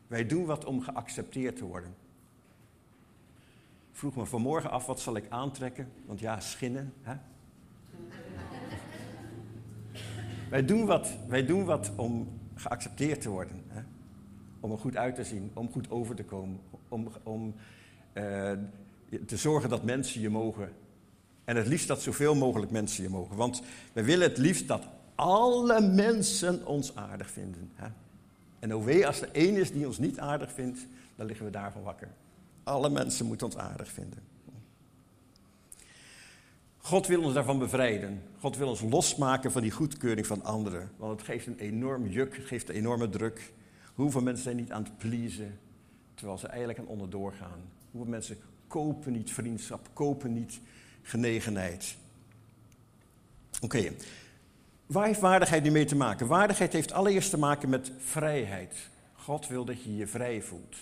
Wij 0.08 0.26
doen 0.26 0.46
wat 0.46 0.66
om 0.66 0.82
geaccepteerd 0.82 1.58
te 1.58 1.66
worden. 1.66 1.96
Ik 3.92 3.96
vroeg 3.96 4.16
me 4.16 4.26
vanmorgen 4.26 4.70
af, 4.70 4.86
wat 4.86 5.00
zal 5.00 5.16
ik 5.16 5.26
aantrekken? 5.30 5.92
Want 6.06 6.20
ja, 6.20 6.40
schinnen. 6.40 6.94
Hè? 7.02 7.14
wij, 10.50 10.66
doen 10.66 10.86
wat, 10.86 11.18
wij 11.28 11.46
doen 11.46 11.66
wat 11.66 11.92
om 11.96 12.40
geaccepteerd 12.56 13.22
te 13.22 13.30
worden. 13.30 13.64
Hè? 13.68 13.82
Om 14.60 14.72
er 14.72 14.78
goed 14.78 14.96
uit 14.96 15.16
te 15.16 15.24
zien, 15.24 15.52
om 15.54 15.72
goed 15.72 15.90
over 15.90 16.16
te 16.16 16.24
komen. 16.24 16.60
Om, 16.88 17.08
om 17.24 17.56
uh, 18.14 18.52
te 19.26 19.38
zorgen 19.38 19.70
dat 19.70 19.84
mensen 19.84 20.22
je 20.22 20.30
mogen. 20.30 20.72
En 21.50 21.56
het 21.56 21.68
liefst 21.68 21.88
dat 21.88 22.02
zoveel 22.02 22.36
mogelijk 22.36 22.72
mensen 22.72 23.04
je 23.04 23.10
mogen. 23.10 23.36
Want 23.36 23.62
wij 23.94 24.04
willen 24.04 24.30
het 24.30 24.38
liefst 24.38 24.68
dat 24.68 24.84
alle 25.16 25.82
mensen 25.82 26.66
ons 26.66 26.96
aardig 26.96 27.30
vinden. 27.30 27.72
Hè? 27.76 27.88
En 28.60 28.84
wee, 28.84 29.08
als 29.08 29.22
er 29.22 29.30
één 29.32 29.56
is 29.56 29.72
die 29.72 29.86
ons 29.86 29.98
niet 29.98 30.20
aardig 30.20 30.52
vindt, 30.52 30.80
dan 31.16 31.26
liggen 31.26 31.46
we 31.46 31.52
daarvan 31.52 31.84
wakker. 31.84 32.08
Alle 32.64 32.90
mensen 32.90 33.26
moeten 33.26 33.48
ons 33.48 33.58
aardig 33.58 33.92
vinden. 33.92 34.20
God 36.78 37.08
wil 37.08 37.24
ons 37.24 37.34
daarvan 37.34 37.60
bevrijden. 37.60 38.22
God 38.40 38.58
wil 38.58 38.68
ons 38.68 38.82
losmaken 38.82 39.52
van 39.52 39.62
die 39.62 39.72
goedkeuring 39.72 40.28
van 40.28 40.44
anderen. 40.44 40.92
Want 40.98 41.12
het 41.12 41.28
geeft 41.30 41.48
een 41.48 41.60
enorm 41.60 42.08
juk, 42.08 42.36
het 42.36 42.46
geeft 42.46 42.70
een 42.70 42.76
enorme 42.76 43.10
druk. 43.10 43.54
Hoeveel 43.94 44.22
mensen 44.22 44.44
zijn 44.44 44.56
niet 44.56 44.72
aan 44.72 44.84
het 44.84 44.98
pleasen, 44.98 45.60
terwijl 46.14 46.38
ze 46.38 46.48
eigenlijk 46.48 46.80
aan 46.80 46.88
onderdoor 46.88 47.34
gaan. 47.34 47.62
Hoeveel 47.92 48.10
mensen 48.10 48.38
kopen 48.68 49.12
niet 49.12 49.32
vriendschap, 49.32 49.90
kopen 49.94 50.34
niet 50.34 50.60
genegenheid. 51.02 51.96
Oké, 53.62 53.92
Waar 54.90 55.06
heeft 55.06 55.20
waardigheid 55.20 55.64
nu 55.64 55.72
mee 55.72 55.86
te 55.86 55.96
maken? 55.96 56.28
Waardigheid 56.28 56.74
heeft 56.74 56.92
allereerst 56.92 57.30
te 57.30 57.38
maken 57.38 57.70
met 57.70 57.92
vrijheid. 57.98 58.76
God 59.14 59.48
wil 59.48 59.66
dat 59.66 59.84
je 59.84 59.96
je 59.96 60.08
vrij 60.08 60.42
voelt. 60.42 60.76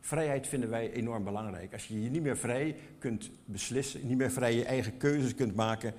Vrijheid 0.00 0.46
vinden 0.46 0.70
wij 0.70 0.92
enorm 0.92 1.24
belangrijk. 1.24 1.72
Als 1.72 1.86
je 1.86 2.02
je 2.02 2.10
niet 2.10 2.22
meer 2.22 2.36
vrij 2.36 2.76
kunt 2.98 3.30
beslissen, 3.44 4.06
niet 4.06 4.16
meer 4.16 4.30
vrij 4.30 4.54
je 4.54 4.64
eigen 4.64 4.96
keuzes 4.96 5.34
kunt 5.34 5.54
maken. 5.54 5.94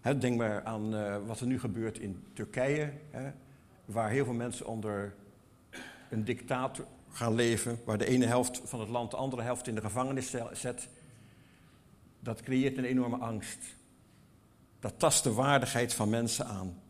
Hè, 0.00 0.18
denk 0.18 0.36
maar 0.36 0.64
aan 0.64 0.94
uh, 0.94 1.16
wat 1.26 1.40
er 1.40 1.46
nu 1.46 1.60
gebeurt 1.60 1.98
in 1.98 2.22
Turkije, 2.32 2.92
waar 3.84 4.10
heel 4.10 4.24
veel 4.24 4.34
mensen 4.34 4.66
onder 4.66 5.14
een 6.08 6.24
dictator 6.24 6.86
gaan 7.12 7.34
leven, 7.34 7.80
waar 7.84 7.98
de 7.98 8.06
ene 8.06 8.26
helft 8.26 8.60
van 8.64 8.80
het 8.80 8.88
land 8.88 9.10
de 9.10 9.16
andere 9.16 9.42
helft 9.42 9.66
in 9.66 9.74
de 9.74 9.80
gevangenis 9.80 10.34
zet. 10.52 10.88
Dat 12.20 12.40
creëert 12.40 12.76
een 12.76 12.84
enorme 12.84 13.16
angst. 13.16 13.58
Dat 14.80 14.98
tast 14.98 15.24
de 15.24 15.32
waardigheid 15.32 15.94
van 15.94 16.08
mensen 16.08 16.46
aan. 16.46 16.80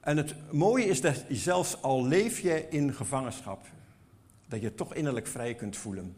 En 0.00 0.16
het 0.16 0.52
mooie 0.52 0.84
is 0.84 1.00
dat 1.00 1.24
zelfs 1.28 1.82
al 1.82 2.06
leef 2.06 2.40
je 2.40 2.68
in 2.68 2.94
gevangenschap, 2.94 3.66
dat 4.48 4.60
je 4.60 4.74
toch 4.74 4.94
innerlijk 4.94 5.26
vrij 5.26 5.54
kunt 5.54 5.76
voelen. 5.76 6.14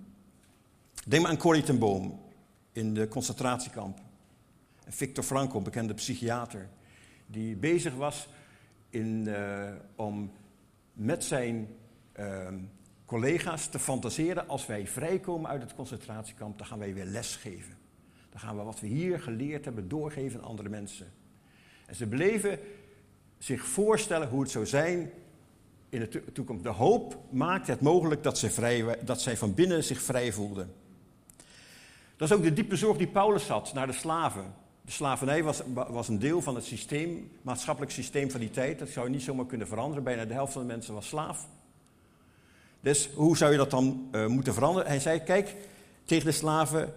Denk 1.07 1.23
maar 1.23 1.31
aan 1.31 1.39
Corrie 1.39 1.63
ten 1.63 1.79
Boom 1.79 2.21
in 2.73 2.95
de 2.95 3.09
concentratiekamp. 3.09 3.99
Victor 4.89 5.25
Frankl, 5.25 5.59
bekende 5.59 5.95
psychiater, 5.95 6.69
die 7.27 7.57
bezig 7.57 7.95
was 7.95 8.29
in, 8.91 9.25
uh, 9.27 9.71
om 9.97 10.33
met 10.93 11.25
zijn 11.25 11.69
uh, 12.19 12.49
collega's 13.15 13.67
te 13.67 13.79
fantaseren: 13.79 14.49
als 14.49 14.67
wij 14.67 14.87
vrijkomen 14.87 15.51
uit 15.51 15.63
het 15.63 15.75
concentratiekamp, 15.75 16.59
dan 16.59 16.67
gaan 16.67 16.79
wij 16.79 16.95
weer 16.95 17.05
lesgeven. 17.05 17.77
Dan 18.31 18.41
gaan 18.41 18.57
we 18.57 18.63
wat 18.63 18.81
we 18.81 18.87
hier 18.87 19.21
geleerd 19.21 19.65
hebben 19.65 19.89
doorgeven 19.89 20.41
aan 20.41 20.47
andere 20.47 20.69
mensen. 20.69 21.13
En 21.87 21.95
ze 21.95 22.07
bleven 22.07 22.59
zich 23.39 23.65
voorstellen 23.65 24.29
hoe 24.29 24.41
het 24.41 24.51
zou 24.51 24.67
zijn 24.67 25.11
in 25.89 26.01
de 26.01 26.33
toekomst. 26.33 26.63
De 26.63 26.69
hoop 26.69 27.19
maakte 27.31 27.71
het 27.71 27.81
mogelijk 27.81 28.23
dat 28.23 28.39
zij, 28.39 28.51
vrij, 28.51 28.99
dat 29.05 29.21
zij 29.21 29.37
van 29.37 29.55
binnen 29.55 29.85
zich 29.85 30.03
vrij 30.03 30.33
voelden. 30.33 30.73
Dat 32.17 32.31
is 32.31 32.37
ook 32.37 32.43
de 32.43 32.53
diepe 32.53 32.77
zorg 32.77 32.97
die 32.97 33.07
Paulus 33.07 33.49
had 33.49 33.73
naar 33.75 33.87
de 33.87 33.93
slaven. 33.93 34.55
De 34.85 34.93
slavernij 34.93 35.43
was, 35.43 35.63
was 35.75 36.09
een 36.09 36.19
deel 36.19 36.43
van 36.43 36.55
het 36.55 36.65
systeem, 36.65 37.31
maatschappelijk 37.43 37.93
systeem 37.93 38.31
van 38.31 38.41
die 38.41 38.51
tijd. 38.51 38.79
Dat 38.79 38.89
zou 38.89 39.07
je 39.07 39.13
niet 39.13 39.23
zomaar 39.23 39.47
kunnen 39.47 39.67
veranderen. 39.67 40.05
Bijna 40.05 40.25
de 40.25 40.35
helft 40.35 40.53
van 40.53 40.63
de 40.63 40.69
mensen 40.69 40.95
was 40.95 41.09
slaaf. 41.09 41.49
Dus 42.85 43.09
hoe 43.15 43.37
zou 43.37 43.53
je 43.53 43.59
dat 43.59 43.71
dan 43.71 44.09
uh, 44.13 44.27
moeten 44.27 44.55
veranderen? 44.55 44.89
Hij 44.89 45.01
zei: 45.01 45.21
Kijk 45.21 45.55
tegen 46.05 46.27
de 46.27 46.33
slaven: 46.33 46.95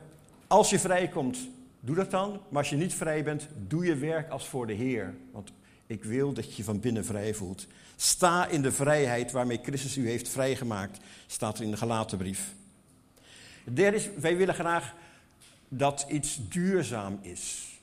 als 0.48 0.70
je 0.70 0.79
vrijkomt, 0.79 1.38
doe 1.79 1.96
dat 1.96 2.12
dan. 2.12 2.39
Maar 2.50 2.62
als 2.62 2.70
je 2.70 2.75
niet 2.75 2.94
vrij 2.94 3.24
bent, 3.24 3.48
doe 3.67 3.86
je 3.86 3.96
werk 3.96 4.29
als 4.29 4.48
voor 4.48 4.67
de 4.67 4.74
Heer. 4.74 5.13
Want 5.32 5.51
ik 5.86 6.03
wil 6.03 6.34
dat 6.34 6.46
je 6.46 6.53
je 6.56 6.63
van 6.63 6.79
binnen 6.79 7.06
vrij 7.06 7.34
voelt. 7.34 7.67
Sta 7.96 8.48
in 8.48 8.62
de 8.62 8.72
vrijheid 8.72 9.32
waarmee 9.32 9.60
Christus 9.63 9.98
u 9.98 10.10
heeft 10.10 10.29
vrijgemaakt, 10.29 11.00
staat 11.27 11.58
er 11.58 11.63
in 11.63 11.72
de 11.72 11.77
gelaten 11.77 12.17
brief. 12.17 12.53
Het 13.63 13.75
derde 13.75 13.98
is, 13.98 14.10
wij 14.20 14.38
willen 14.38 14.56
graag 14.56 14.94
dat 15.67 16.06
iets 16.10 16.39
duurzaam 16.50 17.20
is. 17.22 17.75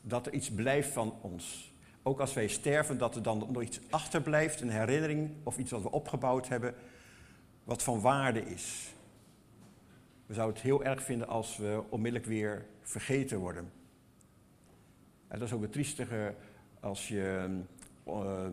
Dat 0.00 0.26
er 0.26 0.32
iets 0.32 0.50
blijft 0.50 0.92
van 0.92 1.14
ons. 1.20 1.72
Ook 2.02 2.20
als 2.20 2.34
wij 2.34 2.48
sterven, 2.48 2.98
dat 2.98 3.16
er 3.16 3.22
dan 3.22 3.46
nog 3.52 3.62
iets 3.62 3.80
achterblijft, 3.90 4.60
een 4.60 4.70
herinnering 4.70 5.30
of 5.42 5.58
iets 5.58 5.70
wat 5.70 5.82
we 5.82 5.90
opgebouwd 5.90 6.48
hebben, 6.48 6.74
wat 7.64 7.82
van 7.82 8.00
waarde 8.00 8.44
is. 8.44 8.94
We 10.26 10.34
zouden 10.34 10.56
het 10.56 10.64
heel 10.64 10.84
erg 10.84 11.02
vinden 11.02 11.28
als 11.28 11.56
we 11.56 11.82
onmiddellijk 11.88 12.30
weer 12.30 12.66
vergeten 12.82 13.38
worden. 13.38 13.72
En 15.28 15.38
dat 15.38 15.48
is 15.48 15.54
ook 15.54 15.62
het 15.62 15.72
triestige 15.72 16.34
als 16.80 17.08
je 17.08 17.48
uh, 18.06 18.46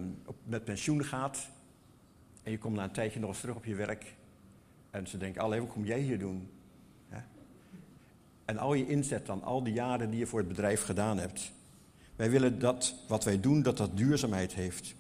met 0.44 0.64
pensioen 0.64 1.04
gaat 1.04 1.50
en 2.44 2.52
je 2.52 2.58
komt 2.58 2.76
na 2.76 2.84
een 2.84 2.92
tijdje 2.92 3.20
nog 3.20 3.30
eens 3.30 3.40
terug 3.40 3.56
op 3.56 3.66
je 3.66 3.76
werk. 3.76 4.16
En 4.90 5.08
ze 5.08 5.18
denken, 5.18 5.42
alleen 5.42 5.60
wat 5.60 5.74
kom 5.74 5.86
jij 5.86 6.00
hier 6.00 6.20
doen? 6.20 6.50
En 8.46 8.58
al 8.58 8.74
je 8.74 8.88
inzet 8.88 9.26
dan, 9.26 9.44
al 9.44 9.64
die 9.64 9.74
jaren 9.74 10.10
die 10.10 10.20
je 10.20 10.28
voor 10.28 10.40
het 10.40 10.48
bedrijf 10.48 10.84
gedaan 10.84 11.18
hebt. 11.18 11.52
Wij 12.16 12.30
willen 12.30 12.60
dat 12.60 12.96
wat 13.08 13.24
wij 13.24 13.40
doen, 13.40 13.62
dat 13.62 13.78
dat 13.78 13.98
duurzaamheid 13.98 14.54
heeft. 14.54 14.96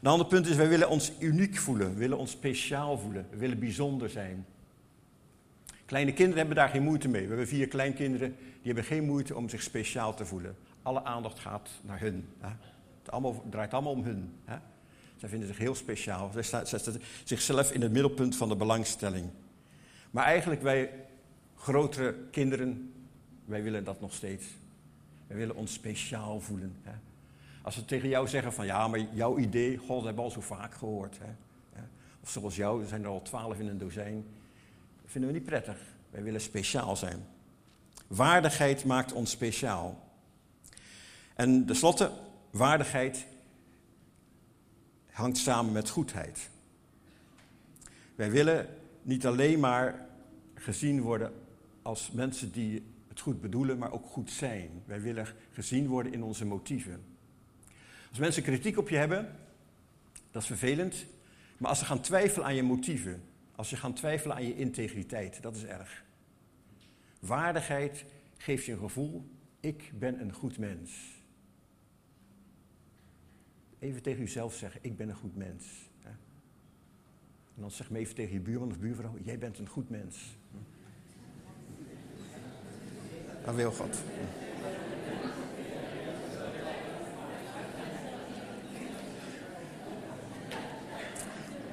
Een 0.00 0.10
ander 0.10 0.26
punt 0.26 0.46
is, 0.46 0.56
wij 0.56 0.68
willen 0.68 0.88
ons 0.88 1.12
uniek 1.18 1.56
voelen. 1.56 1.94
Willen 1.94 2.18
ons 2.18 2.30
speciaal 2.30 2.98
voelen. 2.98 3.26
We 3.30 3.36
willen 3.36 3.58
bijzonder 3.58 4.10
zijn. 4.10 4.46
Kleine 5.84 6.12
kinderen 6.12 6.38
hebben 6.38 6.56
daar 6.56 6.68
geen 6.68 6.82
moeite 6.82 7.08
mee. 7.08 7.22
We 7.22 7.28
hebben 7.28 7.48
vier 7.48 7.68
kleinkinderen, 7.68 8.36
die 8.38 8.72
hebben 8.72 8.84
geen 8.84 9.04
moeite 9.04 9.36
om 9.36 9.48
zich 9.48 9.62
speciaal 9.62 10.14
te 10.14 10.24
voelen. 10.24 10.56
alle 10.82 11.04
aandacht 11.04 11.38
gaat 11.38 11.68
naar 11.82 12.00
hun. 12.00 12.28
Hè? 12.38 12.48
Het 13.02 13.10
allemaal, 13.10 13.44
draait 13.50 13.72
allemaal 13.72 13.92
om 13.92 14.02
hun. 14.04 14.32
Hè? 14.44 14.56
Zij 15.16 15.28
vinden 15.28 15.48
zich 15.48 15.58
heel 15.58 15.74
speciaal. 15.74 16.30
Zij 16.32 16.64
zetten 16.64 17.02
zichzelf 17.24 17.72
in 17.72 17.82
het 17.82 17.92
middelpunt 17.92 18.36
van 18.36 18.48
de 18.48 18.56
belangstelling. 18.56 19.30
Maar 20.10 20.24
eigenlijk 20.24 20.62
wij 20.62 20.90
grotere 21.56 22.14
kinderen, 22.30 22.92
wij 23.44 23.62
willen 23.62 23.84
dat 23.84 24.00
nog 24.00 24.12
steeds. 24.12 24.46
Wij 25.26 25.36
willen 25.36 25.56
ons 25.56 25.72
speciaal 25.72 26.40
voelen. 26.40 26.76
Hè? 26.82 26.92
Als 27.62 27.74
ze 27.74 27.84
tegen 27.84 28.08
jou 28.08 28.28
zeggen 28.28 28.52
van 28.52 28.66
ja, 28.66 28.88
maar 28.88 29.00
jouw 29.00 29.38
idee, 29.38 29.76
god, 29.76 29.88
dat 29.88 30.04
hebben 30.04 30.14
we 30.14 30.22
al 30.22 30.30
zo 30.30 30.40
vaak 30.40 30.74
gehoord. 30.74 31.18
Hè? 31.18 31.30
Of 32.22 32.30
zoals 32.30 32.56
jou, 32.56 32.82
er 32.82 32.88
zijn 32.88 33.02
er 33.02 33.08
al 33.08 33.22
twaalf 33.22 33.58
in 33.58 33.68
een 33.68 33.78
dozijn. 33.78 34.24
Dat 35.02 35.10
vinden 35.10 35.30
we 35.30 35.36
niet 35.36 35.46
prettig. 35.46 35.78
Wij 36.10 36.22
willen 36.22 36.40
speciaal 36.40 36.96
zijn. 36.96 37.26
Waardigheid 38.06 38.84
maakt 38.84 39.12
ons 39.12 39.30
speciaal. 39.30 40.08
En 41.34 41.66
tenslotte, 41.66 42.10
waardigheid 42.50 43.26
hangt 45.10 45.38
samen 45.38 45.72
met 45.72 45.90
goedheid. 45.90 46.50
Wij 48.14 48.30
willen 48.30 48.68
niet 49.02 49.26
alleen 49.26 49.60
maar 49.60 50.06
gezien 50.54 51.00
worden 51.00 51.32
als 51.82 52.10
mensen 52.10 52.52
die 52.52 52.82
het 53.08 53.20
goed 53.20 53.40
bedoelen, 53.40 53.78
maar 53.78 53.92
ook 53.92 54.06
goed 54.06 54.30
zijn. 54.30 54.82
Wij 54.84 55.00
willen 55.00 55.26
gezien 55.52 55.86
worden 55.86 56.12
in 56.12 56.22
onze 56.22 56.44
motieven. 56.46 57.04
Als 58.10 58.18
mensen 58.18 58.42
kritiek 58.42 58.78
op 58.78 58.88
je 58.88 58.96
hebben, 58.96 59.36
dat 60.30 60.42
is 60.42 60.48
vervelend. 60.48 61.06
Maar 61.58 61.68
als 61.68 61.78
ze 61.78 61.84
gaan 61.84 62.00
twijfelen 62.00 62.46
aan 62.46 62.54
je 62.54 62.62
motieven, 62.62 63.22
als 63.54 63.70
je 63.70 63.76
gaan 63.76 63.94
twijfelen 63.94 64.36
aan 64.36 64.46
je 64.46 64.56
integriteit, 64.56 65.42
dat 65.42 65.56
is 65.56 65.64
erg. 65.64 66.04
Waardigheid 67.20 68.04
geeft 68.36 68.64
je 68.64 68.72
een 68.72 68.78
gevoel, 68.78 69.30
ik 69.60 69.92
ben 69.98 70.20
een 70.20 70.32
goed 70.32 70.58
mens. 70.58 71.18
Even 73.78 74.02
tegen 74.02 74.20
jezelf 74.20 74.54
zeggen, 74.54 74.80
ik 74.82 74.96
ben 74.96 75.08
een 75.08 75.16
goed 75.16 75.36
mens. 75.36 75.88
En 77.54 77.66
dan 77.66 77.70
zeg 77.70 77.90
me 77.90 77.98
even 77.98 78.14
tegen 78.14 78.32
je 78.32 78.40
buurman 78.40 78.70
of 78.70 78.78
buurvrouw, 78.78 79.14
jij 79.24 79.38
bent 79.38 79.58
een 79.58 79.68
goed 79.68 79.90
mens. 79.90 80.36
Dat 83.44 83.54
wil 83.54 83.72
God. 83.72 84.02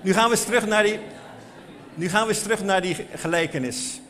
Nu 0.08 0.14
gaan 0.14 0.30
we 0.30 0.36
eens 0.36 0.46
terug 0.46 0.68
naar 0.68 0.84
die, 0.84 1.00
nu 1.94 2.10
gaan 2.10 2.28
we 2.28 2.42
terug 2.42 2.64
naar 2.64 2.82
die 2.82 2.96
gelijkenis. 2.96 4.02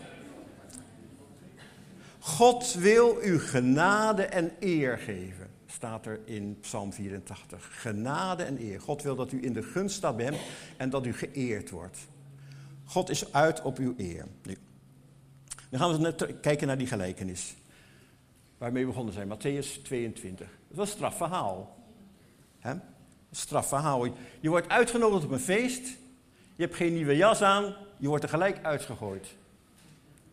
God 2.20 2.74
wil 2.74 3.18
u 3.24 3.40
genade 3.40 4.24
en 4.24 4.52
eer 4.60 4.98
geven, 4.98 5.48
staat 5.66 6.06
er 6.06 6.20
in 6.26 6.58
Psalm 6.62 6.94
84. 6.94 7.70
Genade 7.72 8.44
en 8.44 8.62
eer. 8.62 8.82
God 8.82 9.02
wil 9.02 9.16
dat 9.16 9.32
u 9.32 9.44
in 9.44 9.54
de 9.54 9.64
gunst 9.64 9.96
staat 9.96 10.16
bij 10.16 10.26
hem 10.26 10.36
en 10.78 10.90
dat 10.90 11.06
u 11.06 11.14
geëerd 11.14 11.70
wordt. 11.70 11.98
God 12.86 13.10
is 13.10 13.34
uit 13.34 13.62
op 13.62 13.78
uw 13.78 13.94
eer. 13.98 14.26
Nu, 14.42 14.58
gaan 15.72 16.02
we 16.02 16.36
kijken 16.42 16.68
naar 16.68 16.78
die 16.78 16.88
gelijkenis. 16.88 17.56
Waarmee 18.58 18.84
we 18.84 18.90
begonnen 18.90 19.14
zijn, 19.14 19.28
Matthäus 19.28 19.82
22. 19.84 20.48
Dat 20.68 20.78
was 20.78 20.90
een 20.90 20.96
strafverhaal. 20.96 21.78
He? 22.60 22.74
Strafverhaal. 23.38 24.06
Je 24.40 24.50
wordt 24.50 24.70
uitgenodigd 24.70 25.24
op 25.24 25.32
een 25.32 25.40
feest. 25.40 25.86
Je 26.56 26.64
hebt 26.64 26.76
geen 26.76 26.94
nieuwe 26.94 27.16
jas 27.16 27.42
aan. 27.42 27.76
Je 27.98 28.08
wordt 28.08 28.24
er 28.24 28.30
gelijk 28.30 28.66
uitgegooid. 28.66 29.28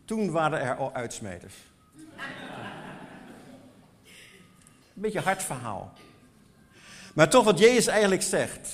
Toen 0.05 0.31
waren 0.31 0.61
er 0.61 0.75
al 0.75 0.93
uitsmijters. 0.93 1.53
Een 4.95 5.01
beetje 5.01 5.19
hard 5.19 5.43
verhaal. 5.43 5.93
Maar 7.13 7.29
toch 7.29 7.43
wat 7.43 7.59
Jezus 7.59 7.87
eigenlijk 7.87 8.21
zegt. 8.21 8.73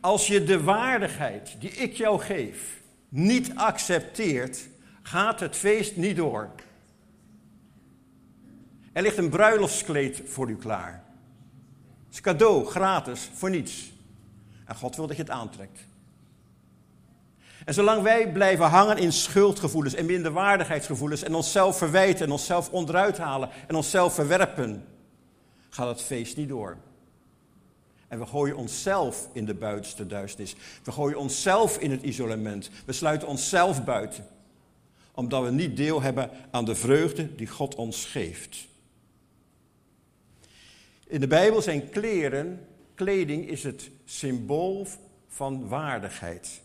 Als 0.00 0.26
je 0.26 0.44
de 0.44 0.62
waardigheid 0.62 1.56
die 1.60 1.70
ik 1.70 1.92
jou 1.92 2.20
geef 2.20 2.80
niet 3.08 3.54
accepteert, 3.54 4.68
gaat 5.02 5.40
het 5.40 5.56
feest 5.56 5.96
niet 5.96 6.16
door. 6.16 6.50
Er 8.92 9.02
ligt 9.02 9.16
een 9.16 9.30
bruiloftskleed 9.30 10.22
voor 10.24 10.50
u 10.50 10.56
klaar. 10.56 11.06
Is 12.18 12.24
cadeau, 12.24 12.66
gratis, 12.66 13.30
voor 13.34 13.50
niets. 13.50 13.92
En 14.64 14.76
God 14.76 14.96
wil 14.96 15.06
dat 15.06 15.16
je 15.16 15.22
het 15.22 15.30
aantrekt. 15.30 15.80
En 17.64 17.74
zolang 17.74 18.02
wij 18.02 18.32
blijven 18.32 18.66
hangen 18.66 18.98
in 18.98 19.12
schuldgevoelens 19.12 19.94
en 19.94 20.06
minderwaardigheidsgevoelens 20.06 21.22
en 21.22 21.34
onszelf 21.34 21.78
verwijten 21.78 22.26
en 22.26 22.32
onszelf 22.32 22.70
onderuit 22.70 23.18
halen 23.18 23.48
en 23.66 23.74
onszelf 23.74 24.14
verwerpen, 24.14 24.84
gaat 25.70 25.88
het 25.88 26.02
feest 26.02 26.36
niet 26.36 26.48
door. 26.48 26.76
En 28.08 28.18
we 28.18 28.26
gooien 28.26 28.56
onszelf 28.56 29.28
in 29.32 29.44
de 29.44 29.54
buitenste 29.54 30.06
duisternis. 30.06 30.56
We 30.82 30.92
gooien 30.92 31.18
onszelf 31.18 31.78
in 31.78 31.90
het 31.90 32.02
isolement. 32.02 32.70
We 32.86 32.92
sluiten 32.92 33.28
onszelf 33.28 33.84
buiten. 33.84 34.26
Omdat 35.14 35.44
we 35.44 35.50
niet 35.50 35.76
deel 35.76 36.02
hebben 36.02 36.30
aan 36.50 36.64
de 36.64 36.74
vreugde 36.74 37.34
die 37.34 37.46
God 37.46 37.74
ons 37.74 38.04
geeft. 38.04 38.67
In 41.08 41.20
de 41.20 41.26
Bijbel 41.26 41.62
zijn 41.62 41.88
kleren, 41.88 42.66
kleding 42.94 43.48
is 43.48 43.62
het 43.62 43.90
symbool 44.04 44.86
van 45.28 45.68
waardigheid. 45.68 46.60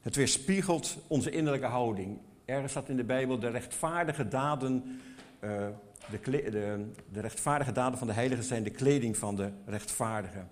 Het 0.00 0.16
weerspiegelt 0.16 0.96
onze 1.06 1.30
innerlijke 1.30 1.66
houding. 1.66 2.18
Ergens 2.44 2.70
staat 2.70 2.88
in 2.88 2.96
de 2.96 3.04
Bijbel 3.04 3.38
de 3.38 3.48
rechtvaardige 3.48 4.28
daden, 4.28 5.00
uh, 5.40 5.66
de, 6.10 6.20
de, 6.50 6.86
de, 7.12 7.20
rechtvaardige 7.20 7.72
daden 7.72 7.98
van 7.98 8.06
de 8.06 8.12
heiligen 8.12 8.44
zijn 8.44 8.62
de 8.62 8.70
kleding 8.70 9.16
van 9.16 9.36
de 9.36 9.50
rechtvaardigen. 9.66 10.48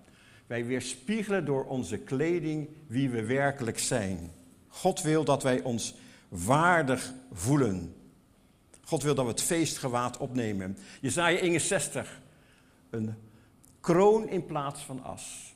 Wij 0.47 0.65
weerspiegelen 0.65 1.45
door 1.45 1.65
onze 1.65 1.97
kleding 1.97 2.69
wie 2.87 3.09
we 3.09 3.25
werkelijk 3.25 3.79
zijn. 3.79 4.31
God 4.67 5.01
wil 5.01 5.23
dat 5.23 5.43
wij 5.43 5.61
ons 5.61 5.95
waardig 6.27 7.13
voelen. 7.31 7.93
God 8.89 9.03
wil 9.03 9.15
dat 9.15 9.25
we 9.25 9.31
het 9.31 9.41
feestgewaad 9.41 10.17
opnemen. 10.17 10.77
Jezaja 11.01 11.37
61, 11.37 12.21
een 12.89 13.15
kroon 13.79 14.27
in 14.27 14.45
plaats 14.45 14.81
van 14.81 15.03
as. 15.03 15.55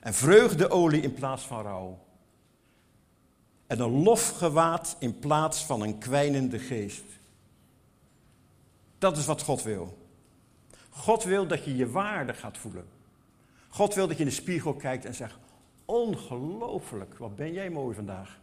En 0.00 0.14
vreugdeolie 0.14 1.00
in 1.00 1.14
plaats 1.14 1.42
van 1.42 1.62
rouw. 1.62 1.98
En 3.66 3.80
een 3.80 4.02
lofgewaad 4.02 4.96
in 4.98 5.18
plaats 5.18 5.64
van 5.64 5.82
een 5.82 5.98
kwijnende 5.98 6.58
geest. 6.58 7.04
Dat 8.98 9.16
is 9.16 9.26
wat 9.26 9.42
God 9.42 9.62
wil. 9.62 9.98
God 10.90 11.24
wil 11.24 11.46
dat 11.46 11.64
je 11.64 11.76
je 11.76 11.90
waarde 11.90 12.34
gaat 12.34 12.58
voelen. 12.58 12.86
God 13.68 13.94
wil 13.94 14.06
dat 14.06 14.16
je 14.16 14.22
in 14.22 14.28
de 14.28 14.34
spiegel 14.34 14.74
kijkt 14.74 15.04
en 15.04 15.14
zegt: 15.14 15.38
Ongelooflijk, 15.84 17.18
wat 17.18 17.36
ben 17.36 17.52
jij 17.52 17.70
mooi 17.70 17.94
vandaag. 17.94 18.38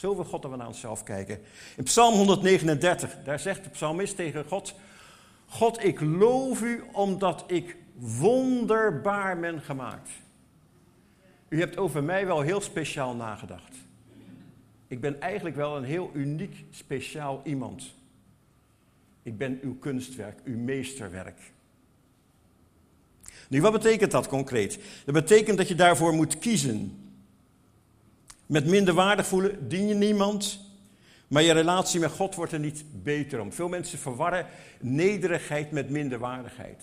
Zo 0.00 0.14
wil 0.14 0.24
God 0.24 0.42
dat 0.42 0.50
we 0.50 0.56
naar 0.56 0.66
onszelf 0.66 1.02
kijken. 1.02 1.40
In 1.76 1.84
Psalm 1.84 2.14
139, 2.14 3.16
daar 3.24 3.40
zegt 3.40 3.64
de 3.64 3.70
psalmist 3.70 4.16
tegen 4.16 4.44
God: 4.44 4.74
God, 5.46 5.84
ik 5.84 6.00
loof 6.00 6.62
u 6.62 6.84
omdat 6.92 7.44
ik 7.46 7.76
wonderbaar 7.94 9.40
ben 9.40 9.60
gemaakt. 9.60 10.10
U 11.48 11.58
hebt 11.58 11.76
over 11.76 12.04
mij 12.04 12.26
wel 12.26 12.40
heel 12.40 12.60
speciaal 12.60 13.14
nagedacht. 13.14 13.76
Ik 14.86 15.00
ben 15.00 15.20
eigenlijk 15.20 15.56
wel 15.56 15.76
een 15.76 15.84
heel 15.84 16.10
uniek, 16.14 16.64
speciaal 16.70 17.40
iemand. 17.44 17.94
Ik 19.22 19.38
ben 19.38 19.58
uw 19.62 19.78
kunstwerk, 19.78 20.38
uw 20.44 20.58
meesterwerk. 20.58 21.40
Nu, 23.48 23.60
wat 23.60 23.72
betekent 23.72 24.10
dat 24.10 24.28
concreet? 24.28 24.78
Dat 25.04 25.14
betekent 25.14 25.56
dat 25.56 25.68
je 25.68 25.74
daarvoor 25.74 26.12
moet 26.12 26.38
kiezen. 26.38 27.09
Met 28.50 28.66
minderwaardig 28.66 29.26
voelen 29.26 29.68
dien 29.68 29.88
je 29.88 29.94
niemand, 29.94 30.60
maar 31.28 31.42
je 31.42 31.52
relatie 31.52 32.00
met 32.00 32.10
God 32.10 32.34
wordt 32.34 32.52
er 32.52 32.58
niet 32.58 32.84
beter 33.02 33.40
om. 33.40 33.52
Veel 33.52 33.68
mensen 33.68 33.98
verwarren 33.98 34.46
nederigheid 34.80 35.70
met 35.70 35.90
minderwaardigheid. 35.90 36.82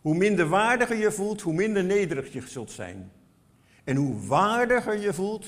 Hoe 0.00 0.14
minder 0.14 0.48
waardiger 0.48 0.96
je 0.96 1.12
voelt, 1.12 1.40
hoe 1.40 1.52
minder 1.52 1.84
nederig 1.84 2.32
je 2.32 2.40
zult 2.46 2.70
zijn. 2.70 3.10
En 3.84 3.96
hoe 3.96 4.26
waardiger 4.26 4.98
je 4.98 5.14
voelt, 5.14 5.46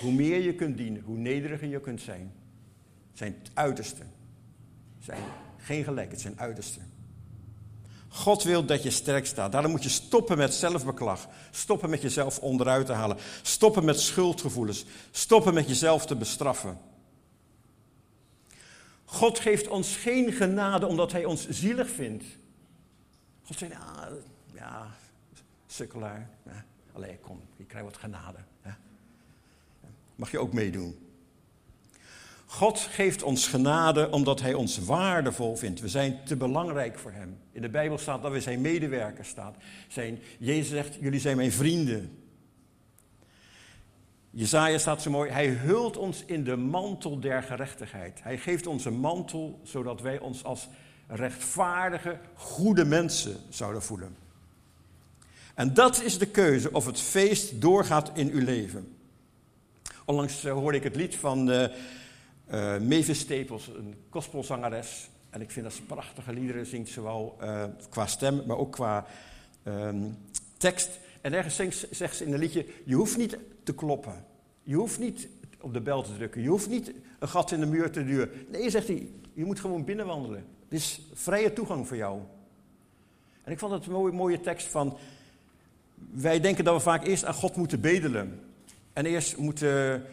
hoe 0.00 0.12
meer 0.12 0.40
je 0.40 0.54
kunt 0.54 0.76
dienen, 0.76 1.02
hoe 1.02 1.16
nederiger 1.16 1.68
je 1.68 1.80
kunt 1.80 2.00
zijn. 2.00 2.32
Het 3.08 3.18
zijn 3.18 3.36
het 3.42 3.50
uiterste. 3.54 4.02
Het 4.94 5.04
zijn 5.04 5.22
geen 5.56 5.84
gelijk, 5.84 6.10
het 6.10 6.20
zijn 6.20 6.40
uiterste. 6.40 6.80
God 8.14 8.42
wil 8.42 8.64
dat 8.64 8.82
je 8.82 8.90
sterk 8.90 9.26
staat. 9.26 9.52
Daarom 9.52 9.70
moet 9.70 9.82
je 9.82 9.88
stoppen 9.88 10.38
met 10.38 10.54
zelfbeklag. 10.54 11.28
Stoppen 11.50 11.90
met 11.90 12.02
jezelf 12.02 12.38
onderuit 12.38 12.86
te 12.86 12.92
halen. 12.92 13.16
Stoppen 13.42 13.84
met 13.84 14.00
schuldgevoelens. 14.00 14.84
Stoppen 15.10 15.54
met 15.54 15.68
jezelf 15.68 16.06
te 16.06 16.16
bestraffen. 16.16 16.78
God 19.04 19.38
geeft 19.38 19.68
ons 19.68 19.96
geen 19.96 20.32
genade 20.32 20.86
omdat 20.86 21.12
Hij 21.12 21.24
ons 21.24 21.48
zielig 21.48 21.90
vindt. 21.90 22.24
God 23.42 23.58
zei, 23.58 23.70
ja, 24.54 24.90
sukkelaar. 25.66 26.30
Ja, 26.44 26.64
allee, 26.92 27.18
kom, 27.18 27.40
je 27.56 27.64
krijgt 27.64 27.86
wat 27.86 27.96
genade. 27.96 28.38
Mag 30.14 30.30
je 30.30 30.38
ook 30.38 30.52
meedoen. 30.52 31.03
God 32.54 32.78
geeft 32.78 33.22
ons 33.22 33.46
genade 33.46 34.10
omdat 34.10 34.40
Hij 34.40 34.54
ons 34.54 34.78
waardevol 34.78 35.56
vindt. 35.56 35.80
We 35.80 35.88
zijn 35.88 36.20
te 36.24 36.36
belangrijk 36.36 36.98
voor 36.98 37.12
Hem. 37.12 37.38
In 37.52 37.62
de 37.62 37.68
Bijbel 37.68 37.98
staat 37.98 38.22
dat 38.22 38.32
we 38.32 38.40
zijn 38.40 38.60
medewerkers 38.60 39.28
staan. 39.28 39.54
Zijn, 39.88 40.18
Jezus 40.38 40.68
zegt, 40.68 40.96
jullie 41.00 41.20
zijn 41.20 41.36
mijn 41.36 41.52
vrienden. 41.52 42.18
Jezaja 44.30 44.78
staat 44.78 45.02
zo 45.02 45.10
mooi, 45.10 45.30
Hij 45.30 45.46
hult 45.48 45.96
ons 45.96 46.24
in 46.24 46.44
de 46.44 46.56
mantel 46.56 47.20
der 47.20 47.42
gerechtigheid. 47.42 48.22
Hij 48.22 48.38
geeft 48.38 48.66
ons 48.66 48.84
een 48.84 49.00
mantel 49.00 49.60
zodat 49.62 50.00
wij 50.00 50.18
ons 50.18 50.44
als 50.44 50.68
rechtvaardige, 51.06 52.18
goede 52.34 52.84
mensen 52.84 53.36
zouden 53.48 53.82
voelen. 53.82 54.16
En 55.54 55.74
dat 55.74 56.02
is 56.02 56.18
de 56.18 56.26
keuze 56.26 56.72
of 56.72 56.86
het 56.86 57.00
feest 57.00 57.60
doorgaat 57.60 58.10
in 58.14 58.30
uw 58.30 58.44
leven. 58.44 58.96
Onlangs 60.04 60.44
eh, 60.44 60.52
hoorde 60.52 60.78
ik 60.78 60.84
het 60.84 60.96
lied 60.96 61.16
van 61.16 61.50
uh, 61.50 61.66
uh, 62.50 62.78
Mavis 62.78 63.18
Staples, 63.18 63.68
een 63.68 63.94
gospelzangeres. 64.10 65.08
En 65.30 65.40
ik 65.40 65.50
vind 65.50 65.64
dat 65.64 65.74
ze 65.74 65.82
prachtige 65.82 66.32
liederen 66.32 66.66
zingt, 66.66 66.90
zowel 66.90 67.36
uh, 67.42 67.64
qua 67.90 68.06
stem, 68.06 68.42
maar 68.46 68.56
ook 68.56 68.72
qua 68.72 69.06
um, 69.64 70.16
tekst. 70.56 70.90
En 71.20 71.32
ergens 71.32 71.86
zegt 71.90 72.16
ze 72.16 72.24
in 72.24 72.32
een 72.32 72.38
liedje, 72.38 72.66
je 72.84 72.94
hoeft 72.94 73.16
niet 73.16 73.38
te 73.62 73.74
kloppen. 73.74 74.24
Je 74.62 74.74
hoeft 74.74 74.98
niet 74.98 75.28
op 75.60 75.72
de 75.72 75.80
bel 75.80 76.02
te 76.02 76.14
drukken. 76.14 76.42
Je 76.42 76.48
hoeft 76.48 76.68
niet 76.68 76.92
een 77.18 77.28
gat 77.28 77.50
in 77.50 77.60
de 77.60 77.66
muur 77.66 77.90
te 77.90 78.04
duwen. 78.04 78.30
Nee, 78.50 78.70
zegt 78.70 78.86
hij, 78.86 79.08
je 79.32 79.44
moet 79.44 79.60
gewoon 79.60 79.84
binnenwandelen. 79.84 80.44
Het 80.68 80.78
is 80.78 81.00
vrije 81.12 81.52
toegang 81.52 81.86
voor 81.86 81.96
jou. 81.96 82.20
En 83.44 83.52
ik 83.52 83.58
vond 83.58 83.72
het 83.72 83.86
een 83.86 83.92
mooie, 83.92 84.12
mooie 84.12 84.40
tekst 84.40 84.66
van... 84.66 84.98
Wij 86.10 86.40
denken 86.40 86.64
dat 86.64 86.74
we 86.74 86.80
vaak 86.80 87.06
eerst 87.06 87.24
aan 87.24 87.34
God 87.34 87.56
moeten 87.56 87.80
bedelen. 87.80 88.40
En 88.92 89.06
eerst 89.06 89.36
moeten, 89.36 90.04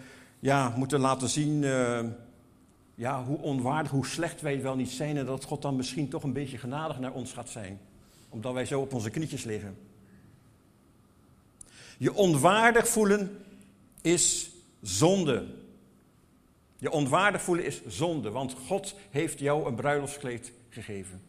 ja, 0.41 0.73
moeten 0.75 0.99
laten 0.99 1.30
zien 1.30 1.63
uh, 1.63 1.99
ja, 2.95 3.23
hoe 3.23 3.38
onwaardig, 3.38 3.91
hoe 3.91 4.06
slecht 4.06 4.41
wij 4.41 4.62
wel 4.62 4.75
niet 4.75 4.89
zijn. 4.89 5.17
En 5.17 5.25
dat 5.25 5.43
God 5.43 5.62
dan 5.62 5.75
misschien 5.75 6.10
toch 6.10 6.23
een 6.23 6.34
beetje 6.34 6.58
genadig 6.58 6.99
naar 6.99 7.12
ons 7.12 7.34
gaat 7.34 7.49
zijn. 7.49 7.80
Omdat 8.30 8.54
wij 8.54 8.65
zo 8.65 8.82
op 8.82 8.93
onze 8.93 9.10
knietjes 9.10 9.43
liggen. 9.43 9.77
Je 11.97 12.13
onwaardig 12.13 12.88
voelen 12.88 13.38
is 14.01 14.49
zonde. 14.82 15.47
Je 16.77 16.91
onwaardig 16.91 17.41
voelen 17.41 17.65
is 17.65 17.86
zonde, 17.88 18.30
want 18.30 18.56
God 18.67 18.95
heeft 19.10 19.39
jou 19.39 19.67
een 19.67 19.75
bruiloftskleed 19.75 20.51
gegeven. 20.69 21.21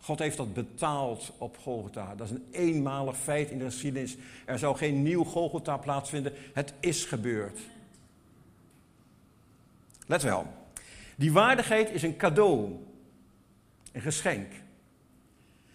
God 0.00 0.18
heeft 0.18 0.36
dat 0.36 0.54
betaald 0.54 1.32
op 1.38 1.56
Golgotha. 1.62 2.14
Dat 2.14 2.26
is 2.26 2.32
een 2.32 2.46
eenmalig 2.50 3.16
feit 3.16 3.50
in 3.50 3.58
de 3.58 3.64
geschiedenis. 3.64 4.16
Er 4.44 4.58
zou 4.58 4.76
geen 4.76 5.02
nieuw 5.02 5.24
Golgotha 5.24 5.76
plaatsvinden. 5.76 6.32
Het 6.52 6.72
is 6.80 7.04
gebeurd. 7.04 7.58
Let 10.06 10.22
wel. 10.22 10.46
Die 11.16 11.32
waardigheid 11.32 11.90
is 11.90 12.02
een 12.02 12.16
cadeau. 12.16 12.72
Een 13.92 14.00
geschenk. 14.00 14.52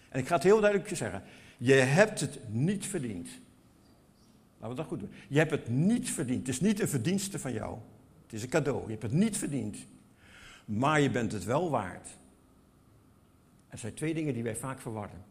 En 0.08 0.20
ik 0.20 0.26
ga 0.26 0.34
het 0.34 0.42
heel 0.42 0.60
duidelijk 0.60 0.96
zeggen. 0.96 1.22
Je 1.56 1.72
hebt 1.72 2.20
het 2.20 2.38
niet 2.48 2.86
verdiend. 2.86 3.28
Laten 4.58 4.76
we 4.76 4.82
dat 4.82 4.86
goed 4.86 5.00
doen. 5.00 5.12
Je 5.28 5.38
hebt 5.38 5.50
het 5.50 5.68
niet 5.68 6.10
verdiend. 6.10 6.46
Het 6.46 6.48
is 6.48 6.60
niet 6.60 6.80
een 6.80 6.88
verdienste 6.88 7.38
van 7.38 7.52
jou. 7.52 7.78
Het 8.22 8.32
is 8.32 8.42
een 8.42 8.48
cadeau. 8.48 8.82
Je 8.82 8.90
hebt 8.90 9.02
het 9.02 9.12
niet 9.12 9.36
verdiend. 9.36 9.76
Maar 10.64 11.00
je 11.00 11.10
bent 11.10 11.32
het 11.32 11.44
wel 11.44 11.70
waard. 11.70 12.08
Er 13.68 13.78
zijn 13.78 13.94
twee 13.94 14.14
dingen 14.14 14.34
die 14.34 14.42
wij 14.42 14.56
vaak 14.56 14.80
verwarren. 14.80 15.24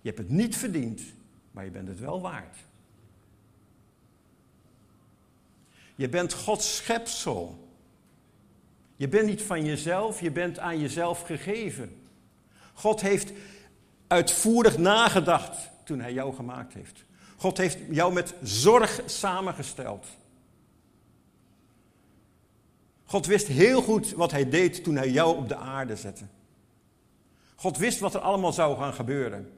Je 0.00 0.08
hebt 0.12 0.18
het 0.18 0.30
niet 0.30 0.56
verdiend, 0.56 1.02
maar 1.50 1.64
je 1.64 1.70
bent 1.70 1.88
het 1.88 2.00
wel 2.00 2.20
waard. 2.20 2.56
Je 5.94 6.08
bent 6.08 6.32
Gods 6.32 6.76
schepsel. 6.76 7.65
Je 8.96 9.08
bent 9.08 9.26
niet 9.26 9.42
van 9.42 9.64
jezelf, 9.64 10.20
je 10.20 10.30
bent 10.30 10.58
aan 10.58 10.80
jezelf 10.80 11.20
gegeven. 11.20 12.08
God 12.74 13.00
heeft 13.00 13.32
uitvoerig 14.06 14.78
nagedacht 14.78 15.70
toen 15.84 16.00
hij 16.00 16.12
jou 16.12 16.34
gemaakt 16.34 16.74
heeft. 16.74 17.04
God 17.36 17.56
heeft 17.56 17.78
jou 17.90 18.12
met 18.12 18.34
zorg 18.42 19.00
samengesteld. 19.06 20.06
God 23.04 23.26
wist 23.26 23.46
heel 23.46 23.82
goed 23.82 24.12
wat 24.12 24.30
hij 24.30 24.48
deed 24.48 24.84
toen 24.84 24.96
hij 24.96 25.10
jou 25.10 25.36
op 25.36 25.48
de 25.48 25.56
aarde 25.56 25.96
zette. 25.96 26.24
God 27.54 27.76
wist 27.76 27.98
wat 27.98 28.14
er 28.14 28.20
allemaal 28.20 28.52
zou 28.52 28.78
gaan 28.78 28.94
gebeuren. 28.94 29.52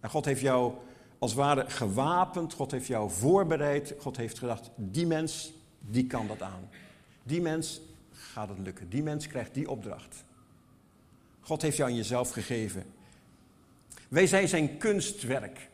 En 0.00 0.10
God 0.10 0.24
heeft 0.24 0.40
jou 0.40 0.74
als 1.18 1.30
het 1.30 1.40
ware 1.40 1.70
gewapend, 1.70 2.52
God 2.52 2.70
heeft 2.70 2.86
jou 2.86 3.10
voorbereid, 3.10 3.94
God 3.98 4.16
heeft 4.16 4.38
gedacht, 4.38 4.70
die 4.76 5.06
mens, 5.06 5.52
die 5.78 6.06
kan 6.06 6.26
dat 6.26 6.42
aan. 6.42 6.68
Die 7.22 7.40
mens 7.40 7.80
gaat 8.12 8.48
het 8.48 8.58
lukken, 8.58 8.88
die 8.88 9.02
mens 9.02 9.26
krijgt 9.26 9.54
die 9.54 9.70
opdracht. 9.70 10.24
God 11.40 11.62
heeft 11.62 11.76
jou 11.76 11.90
aan 11.90 11.96
jezelf 11.96 12.30
gegeven. 12.30 12.84
Wij 14.08 14.26
zijn 14.26 14.48
zijn 14.48 14.78
kunstwerk. 14.78 15.68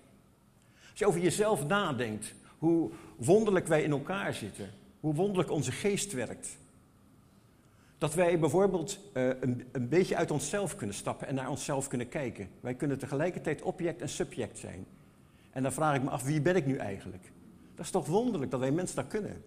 Als 0.91 0.99
je 0.99 1.07
over 1.07 1.21
jezelf 1.21 1.67
nadenkt, 1.67 2.35
hoe 2.59 2.91
wonderlijk 3.17 3.67
wij 3.67 3.83
in 3.83 3.91
elkaar 3.91 4.35
zitten, 4.35 4.71
hoe 5.01 5.15
wonderlijk 5.15 5.51
onze 5.51 5.73
geest 5.73 6.13
werkt. 6.13 6.57
Dat 7.99 8.15
wij 8.15 8.39
bijvoorbeeld 8.39 8.99
uh, 9.15 9.29
een, 9.41 9.65
een, 9.73 9.89
beetje 9.89 10.17
uit 10.17 10.31
onszelf 10.31 10.77
kunnen 10.77 10.97
stappen 10.97 11.27
en 11.27 11.35
naar 11.35 11.51
onszelf 11.51 11.89
kunnen 11.89 12.09
kijken. 12.09 12.49
Wij 12.61 12.75
kunnen 12.75 12.99
tegelijkertijd 12.99 13.63
object 13.63 14.01
en 14.01 14.09
subject 14.09 14.59
zijn. 14.59 14.87
En 15.51 15.63
dan 15.63 15.73
vraag 15.73 15.97
ik 15.97 16.03
me 16.03 16.11
af, 16.11 16.23
wie 16.23 16.41
ben 16.41 16.57
ik 16.57 16.67
nu 16.67 16.77
eigenlijk? 16.77 17.33
Dat 17.75 17.85
is 17.85 17.91
toch 17.91 18.07
wonderlijk 18.07 18.51
dat 18.51 18.61
wij 18.61 18.71
mensen 18.71 18.97
dat 18.97 19.09
kunnen. 19.09 19.43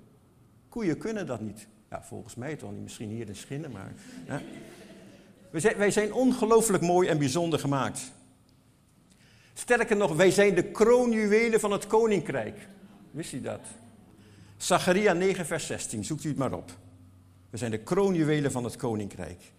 Koeien 0.77 0.97
kunnen 0.97 1.27
dat 1.27 1.41
niet. 1.41 1.67
Ja, 1.89 2.03
volgens 2.03 2.35
mij 2.35 2.55
toch 2.55 2.71
niet. 2.71 2.81
Misschien 2.81 3.09
hier 3.09 3.27
in 3.27 3.35
Schinnen, 3.35 3.71
maar... 3.71 3.93
Wij 5.77 5.91
zijn, 5.91 6.13
ongelooflijk 6.13 6.83
mooi 6.83 7.07
en 7.07 7.17
bijzonder 7.17 7.59
gemaakt. 7.59 8.11
Sterker 9.53 9.97
nog, 9.97 10.15
wij 10.15 10.31
zijn 10.31 10.55
de 10.55 10.63
kroonjuwelen 10.63 11.59
van 11.59 11.71
het 11.71 11.87
koninkrijk. 11.87 12.67
Wist 13.11 13.33
u 13.33 13.41
dat? 13.41 13.59
Zacharia 14.57 15.13
9, 15.13 15.45
vers 15.45 15.65
16, 15.65 16.05
zoekt 16.05 16.23
u 16.23 16.29
het 16.29 16.37
maar 16.37 16.53
op. 16.53 16.71
We 17.49 17.57
zijn 17.57 17.71
de 17.71 17.79
kroonjuwelen 17.79 18.51
van 18.51 18.63
het 18.63 18.75
koninkrijk. 18.75 19.51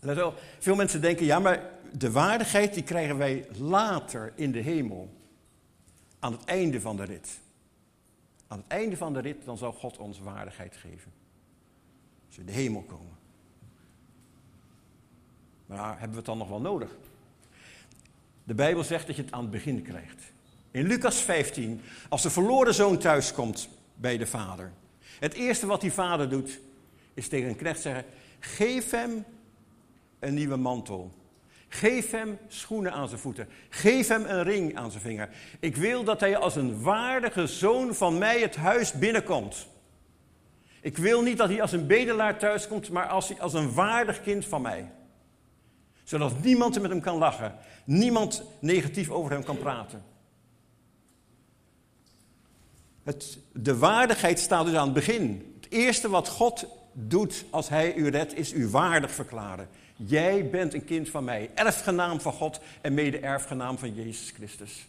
Wel, 0.00 0.34
veel 0.58 0.74
mensen 0.74 1.00
denken, 1.00 1.26
ja, 1.26 1.38
maar 1.38 1.70
de 1.92 2.10
waardigheid 2.10 2.74
die 2.74 2.82
krijgen 2.82 3.16
wij 3.16 3.46
later 3.58 4.32
in 4.34 4.52
de 4.52 4.60
hemel. 4.60 5.08
Aan 6.18 6.32
het 6.32 6.44
einde 6.44 6.80
van 6.80 6.96
de 6.96 7.04
rit. 7.04 7.40
Aan 8.50 8.58
het 8.58 8.66
einde 8.66 8.96
van 8.96 9.12
de 9.12 9.20
rit, 9.20 9.44
dan 9.44 9.58
zal 9.58 9.72
God 9.72 9.98
ons 9.98 10.18
waardigheid 10.18 10.76
geven. 10.76 11.12
Als 12.26 12.36
we 12.36 12.44
de 12.44 12.52
hemel 12.52 12.82
komen. 12.82 13.16
Maar 15.66 15.90
hebben 15.90 16.10
we 16.10 16.16
het 16.16 16.24
dan 16.24 16.38
nog 16.38 16.48
wel 16.48 16.60
nodig? 16.60 16.96
De 18.44 18.54
Bijbel 18.54 18.84
zegt 18.84 19.06
dat 19.06 19.16
je 19.16 19.22
het 19.22 19.32
aan 19.32 19.40
het 19.40 19.50
begin 19.50 19.82
krijgt. 19.82 20.32
In 20.70 20.86
Lucas 20.86 21.16
15, 21.16 21.80
als 22.08 22.22
de 22.22 22.30
verloren 22.30 22.74
zoon 22.74 22.98
thuiskomt 22.98 23.68
bij 23.94 24.18
de 24.18 24.26
vader. 24.26 24.72
Het 25.18 25.32
eerste 25.32 25.66
wat 25.66 25.80
die 25.80 25.92
vader 25.92 26.28
doet, 26.28 26.60
is 27.14 27.28
tegen 27.28 27.48
een 27.48 27.56
knecht 27.56 27.80
zeggen: 27.80 28.04
geef 28.38 28.90
hem 28.90 29.24
een 30.18 30.34
nieuwe 30.34 30.56
mantel. 30.56 31.12
Geef 31.72 32.10
hem 32.10 32.38
schoenen 32.48 32.92
aan 32.92 33.08
zijn 33.08 33.20
voeten. 33.20 33.48
Geef 33.68 34.08
hem 34.08 34.24
een 34.24 34.42
ring 34.42 34.76
aan 34.76 34.90
zijn 34.90 35.02
vinger. 35.02 35.28
Ik 35.60 35.76
wil 35.76 36.04
dat 36.04 36.20
hij 36.20 36.36
als 36.36 36.56
een 36.56 36.82
waardige 36.82 37.46
zoon 37.46 37.94
van 37.94 38.18
mij 38.18 38.40
het 38.40 38.56
huis 38.56 38.92
binnenkomt. 38.92 39.66
Ik 40.80 40.96
wil 40.96 41.22
niet 41.22 41.38
dat 41.38 41.48
hij 41.48 41.62
als 41.62 41.72
een 41.72 41.86
bedelaar 41.86 42.38
thuiskomt, 42.38 42.90
maar 42.90 43.06
als, 43.06 43.38
als 43.38 43.54
een 43.54 43.72
waardig 43.72 44.22
kind 44.22 44.44
van 44.44 44.62
mij. 44.62 44.90
Zodat 46.04 46.42
niemand 46.42 46.80
met 46.80 46.90
hem 46.90 47.00
kan 47.00 47.18
lachen. 47.18 47.54
Niemand 47.84 48.42
negatief 48.60 49.10
over 49.10 49.30
hem 49.30 49.44
kan 49.44 49.58
praten. 49.58 50.04
Het, 53.02 53.38
de 53.52 53.76
waardigheid 53.76 54.38
staat 54.38 54.64
dus 54.64 54.74
aan 54.74 54.84
het 54.84 54.94
begin. 54.94 55.54
Het 55.60 55.72
eerste 55.72 56.08
wat 56.08 56.28
God 56.28 56.66
doet 56.92 57.44
als 57.50 57.68
hij 57.68 57.94
u 57.94 58.08
redt, 58.08 58.36
is 58.36 58.52
u 58.52 58.68
waardig 58.68 59.10
verklaren. 59.10 59.68
Jij 60.06 60.50
bent 60.50 60.74
een 60.74 60.84
kind 60.84 61.08
van 61.08 61.24
mij, 61.24 61.50
erfgenaam 61.54 62.20
van 62.20 62.32
God 62.32 62.60
en 62.80 62.94
mede-erfgenaam 62.94 63.78
van 63.78 63.94
Jezus 63.94 64.30
Christus. 64.30 64.86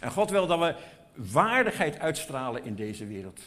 En 0.00 0.10
God 0.10 0.30
wil 0.30 0.46
dat 0.46 0.58
we 0.58 0.74
waardigheid 1.14 1.98
uitstralen 1.98 2.64
in 2.64 2.74
deze 2.74 3.06
wereld. 3.06 3.40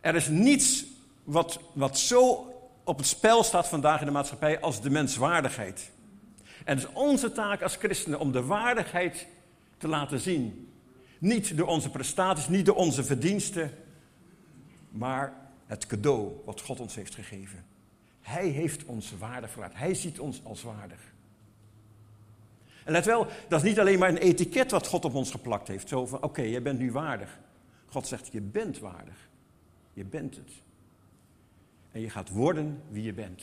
Er 0.00 0.14
is 0.14 0.28
niets 0.28 0.84
wat, 1.24 1.60
wat 1.72 1.98
zo 1.98 2.52
op 2.84 2.96
het 2.96 3.06
spel 3.06 3.42
staat 3.42 3.68
vandaag 3.68 4.00
in 4.00 4.06
de 4.06 4.12
maatschappij 4.12 4.60
als 4.60 4.80
de 4.80 4.90
menswaardigheid. 4.90 5.90
En 6.64 6.76
het 6.76 6.86
is 6.86 6.92
onze 6.92 7.32
taak 7.32 7.62
als 7.62 7.76
christenen 7.76 8.20
om 8.20 8.32
de 8.32 8.42
waardigheid 8.42 9.26
te 9.78 9.88
laten 9.88 10.20
zien. 10.20 10.72
Niet 11.18 11.56
door 11.56 11.68
onze 11.68 11.90
prestaties, 11.90 12.48
niet 12.48 12.66
door 12.66 12.76
onze 12.76 13.04
verdiensten, 13.04 13.70
maar 14.90 15.32
het 15.66 15.86
cadeau 15.86 16.42
wat 16.44 16.60
God 16.60 16.80
ons 16.80 16.94
heeft 16.94 17.14
gegeven. 17.14 17.76
Hij 18.28 18.46
heeft 18.46 18.84
ons 18.84 19.12
waardig 19.18 19.50
verlaat. 19.50 19.74
Hij 19.74 19.94
ziet 19.94 20.20
ons 20.20 20.40
als 20.44 20.62
waardig. 20.62 21.00
En 22.84 22.92
let 22.92 23.04
wel, 23.04 23.26
dat 23.48 23.62
is 23.62 23.68
niet 23.68 23.80
alleen 23.80 23.98
maar 23.98 24.08
een 24.08 24.16
etiket 24.16 24.70
wat 24.70 24.86
God 24.86 25.04
op 25.04 25.14
ons 25.14 25.30
geplakt 25.30 25.68
heeft. 25.68 25.88
Zo 25.88 26.06
van, 26.06 26.22
oké, 26.22 26.42
jij 26.42 26.62
bent 26.62 26.78
nu 26.78 26.92
waardig. 26.92 27.38
God 27.86 28.06
zegt, 28.06 28.28
je 28.32 28.40
bent 28.40 28.78
waardig. 28.78 29.28
Je 29.92 30.04
bent 30.04 30.36
het. 30.36 30.50
En 31.92 32.00
je 32.00 32.10
gaat 32.10 32.30
worden 32.30 32.82
wie 32.88 33.02
je 33.02 33.12
bent. 33.12 33.42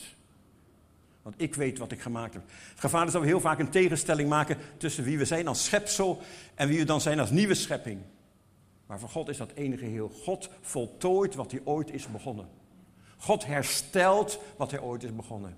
Want 1.22 1.34
ik 1.38 1.54
weet 1.54 1.78
wat 1.78 1.92
ik 1.92 2.00
gemaakt 2.00 2.34
heb. 2.34 2.42
Het 2.70 2.80
gevaar 2.80 3.06
is 3.06 3.12
dat 3.12 3.22
we 3.22 3.28
heel 3.28 3.40
vaak 3.40 3.58
een 3.58 3.70
tegenstelling 3.70 4.28
maken 4.28 4.58
tussen 4.76 5.04
wie 5.04 5.18
we 5.18 5.24
zijn 5.24 5.48
als 5.48 5.64
schepsel 5.64 6.22
en 6.54 6.68
wie 6.68 6.78
we 6.78 6.84
dan 6.84 7.00
zijn 7.00 7.20
als 7.20 7.30
nieuwe 7.30 7.54
schepping. 7.54 8.00
Maar 8.86 8.98
voor 8.98 9.08
God 9.08 9.28
is 9.28 9.36
dat 9.36 9.52
enige 9.52 9.84
heel. 9.84 10.08
God 10.08 10.48
voltooit 10.60 11.34
wat 11.34 11.50
hij 11.50 11.60
ooit 11.64 11.90
is 11.90 12.10
begonnen. 12.10 12.55
God 13.16 13.46
herstelt 13.46 14.38
wat 14.56 14.70
hij 14.70 14.80
ooit 14.80 15.02
is 15.02 15.14
begonnen. 15.14 15.56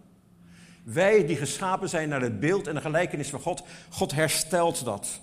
Wij 0.83 1.27
die 1.27 1.37
geschapen 1.37 1.89
zijn 1.89 2.09
naar 2.09 2.21
het 2.21 2.41
beeld 2.41 2.67
en 2.67 2.75
de 2.75 2.81
gelijkenis 2.81 3.31
van 3.31 3.41
God, 3.41 3.63
God 3.91 4.13
herstelt 4.13 4.85
dat. 4.85 5.21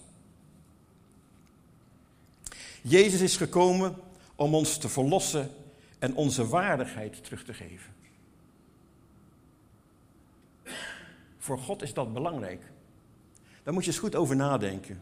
Jezus 2.81 3.21
is 3.21 3.37
gekomen 3.37 3.95
om 4.35 4.55
ons 4.55 4.77
te 4.77 4.89
verlossen 4.89 5.51
en 5.99 6.15
onze 6.15 6.47
waardigheid 6.47 7.23
terug 7.23 7.43
te 7.43 7.53
geven. 7.53 7.93
Voor 11.37 11.59
God 11.59 11.81
is 11.81 11.93
dat 11.93 12.13
belangrijk. 12.13 12.61
Daar 13.63 13.73
moet 13.73 13.85
je 13.85 13.91
eens 13.91 13.99
goed 13.99 14.15
over 14.15 14.35
nadenken. 14.35 15.01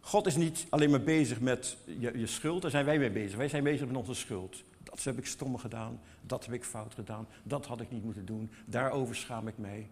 God 0.00 0.26
is 0.26 0.36
niet 0.36 0.66
alleen 0.68 0.90
maar 0.90 1.02
bezig 1.02 1.40
met 1.40 1.76
je, 1.84 2.18
je, 2.18 2.26
schuld, 2.26 2.62
daar 2.62 2.70
zijn 2.70 2.84
wij 2.84 2.98
mee 2.98 3.10
bezig. 3.10 3.36
Wij 3.36 3.48
zijn 3.48 3.62
bezig 3.62 3.86
met 3.86 3.96
onze 3.96 4.14
schuld. 4.14 4.64
Dat 4.86 5.04
heb 5.04 5.18
ik 5.18 5.26
stom 5.26 5.58
gedaan, 5.58 6.00
dat 6.20 6.44
heb 6.44 6.54
ik 6.54 6.64
fout 6.64 6.94
gedaan, 6.94 7.26
dat 7.42 7.66
had 7.66 7.80
ik 7.80 7.90
niet 7.90 8.04
moeten 8.04 8.26
doen, 8.26 8.50
daarover 8.64 9.16
schaam 9.16 9.48
ik 9.48 9.58
mij. 9.58 9.88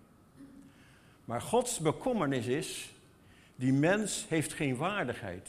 Maar 1.24 1.40
Gods 1.40 1.78
bekommernis 1.78 2.46
is, 2.46 2.94
die 3.56 3.72
mens 3.72 4.26
heeft 4.28 4.52
geen 4.52 4.76
waardigheid. 4.76 5.48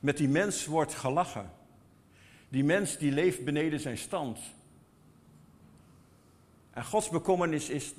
Met 0.00 0.16
die 0.16 0.28
mens 0.28 0.66
wordt 0.66 0.94
gelachen. 0.94 1.50
Die 2.48 2.64
mens 2.64 2.98
die 2.98 3.12
leeft 3.12 3.44
beneden 3.44 3.80
zijn 3.80 3.98
stand. 3.98 4.38
En 6.70 6.84
Gods 6.84 7.08
bekommernis 7.08 7.68
is 7.68 7.94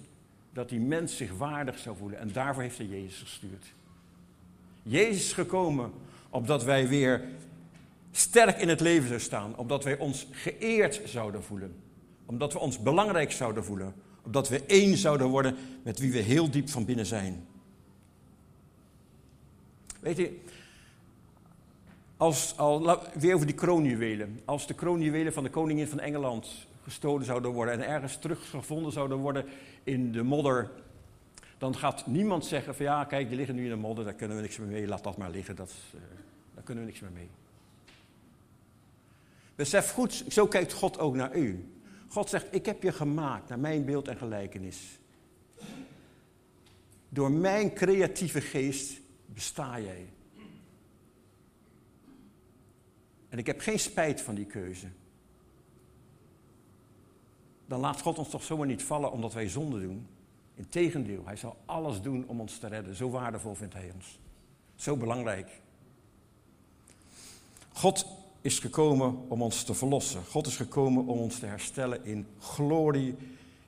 dat 0.51 0.69
die 0.69 0.79
mens 0.79 1.17
zich 1.17 1.37
waardig 1.37 1.77
zou 1.77 1.97
voelen. 1.97 2.19
En 2.19 2.31
daarvoor 2.31 2.63
heeft 2.63 2.77
hij 2.77 2.87
Jezus 2.87 3.19
gestuurd. 3.19 3.65
Jezus 4.83 5.25
is 5.25 5.33
gekomen 5.33 5.91
opdat 6.29 6.63
wij 6.63 6.87
weer 6.87 7.21
sterk 8.17 8.57
in 8.57 8.69
het 8.69 8.79
leven 8.79 9.07
zouden 9.07 9.25
staan. 9.25 9.57
Opdat 9.57 9.83
wij 9.83 9.97
ons 9.97 10.27
geëerd 10.31 11.01
zouden 11.05 11.43
voelen. 11.43 11.75
Omdat 12.25 12.53
we 12.53 12.59
ons 12.59 12.81
belangrijk 12.81 13.31
zouden 13.31 13.63
voelen. 13.63 13.93
Opdat 14.23 14.49
we 14.49 14.63
één 14.65 14.97
zouden 14.97 15.27
worden 15.27 15.55
met 15.83 15.99
wie 15.99 16.11
we 16.11 16.19
heel 16.19 16.51
diep 16.51 16.69
van 16.69 16.85
binnen 16.85 17.05
zijn. 17.05 17.47
Weet 19.99 20.17
je, 20.17 20.39
als, 22.17 22.57
al, 22.57 22.99
weer 23.13 23.33
over 23.33 23.47
die 23.47 23.55
kroonjuwelen. 23.55 24.39
Als 24.45 24.67
de 24.67 24.73
kroonjuwelen 24.73 25.33
van 25.33 25.43
de 25.43 25.49
koningin 25.49 25.87
van 25.87 25.99
Engeland 25.99 26.67
gestolen 26.83 27.25
zouden 27.25 27.51
worden 27.51 27.73
en 27.73 27.87
ergens 27.87 28.17
teruggevonden 28.17 28.91
zouden 28.91 29.17
worden 29.17 29.45
in 29.83 30.11
de 30.11 30.23
modder, 30.23 30.69
dan 31.57 31.75
gaat 31.75 32.07
niemand 32.07 32.45
zeggen 32.45 32.75
van 32.75 32.85
ja, 32.85 33.03
kijk, 33.03 33.27
die 33.27 33.37
liggen 33.37 33.55
nu 33.55 33.63
in 33.63 33.69
de 33.69 33.75
modder, 33.75 34.05
daar 34.05 34.13
kunnen 34.13 34.35
we 34.35 34.43
niks 34.43 34.57
meer 34.57 34.67
mee, 34.67 34.87
laat 34.87 35.03
dat 35.03 35.17
maar 35.17 35.29
liggen, 35.29 35.55
dat, 35.55 35.73
uh, 35.95 36.01
daar 36.53 36.63
kunnen 36.63 36.83
we 36.83 36.89
niks 36.89 37.01
meer 37.01 37.11
mee. 37.11 37.29
Besef 39.57 39.91
goed, 39.91 40.23
zo 40.27 40.47
kijkt 40.47 40.73
God 40.73 40.99
ook 40.99 41.15
naar 41.15 41.35
u. 41.35 41.73
God 42.07 42.29
zegt, 42.29 42.47
ik 42.51 42.65
heb 42.65 42.83
je 42.83 42.91
gemaakt 42.91 43.49
naar 43.49 43.59
mijn 43.59 43.85
beeld 43.85 44.07
en 44.07 44.17
gelijkenis. 44.17 44.99
Door 47.09 47.31
mijn 47.31 47.73
creatieve 47.73 48.41
geest 48.41 49.01
besta 49.25 49.79
jij. 49.79 50.09
En 53.29 53.37
ik 53.37 53.45
heb 53.45 53.59
geen 53.59 53.79
spijt 53.79 54.21
van 54.21 54.35
die 54.35 54.45
keuze. 54.45 54.87
Dan 57.65 57.79
laat 57.79 58.01
God 58.01 58.17
ons 58.17 58.29
toch 58.29 58.43
zomaar 58.43 58.67
niet 58.67 58.83
vallen 58.83 59.11
omdat 59.11 59.33
wij 59.33 59.49
zonde 59.49 59.81
doen. 59.81 60.07
Integendeel, 60.55 61.25
hij 61.25 61.35
zal 61.35 61.57
alles 61.65 62.01
doen 62.01 62.27
om 62.27 62.39
ons 62.39 62.57
te 62.57 62.67
redden. 62.67 62.95
Zo 62.95 63.09
waardevol 63.09 63.55
vindt 63.55 63.73
hij 63.73 63.91
ons. 63.95 64.19
Zo 64.75 64.97
belangrijk. 64.97 65.61
God 67.73 68.05
is 68.41 68.59
gekomen 68.59 69.29
om 69.29 69.41
ons 69.41 69.63
te 69.63 69.73
verlossen. 69.73 70.25
God 70.25 70.47
is 70.47 70.55
gekomen 70.55 71.05
om 71.05 71.19
ons 71.19 71.39
te 71.39 71.45
herstellen 71.45 72.05
in 72.05 72.27
glorie, 72.39 73.15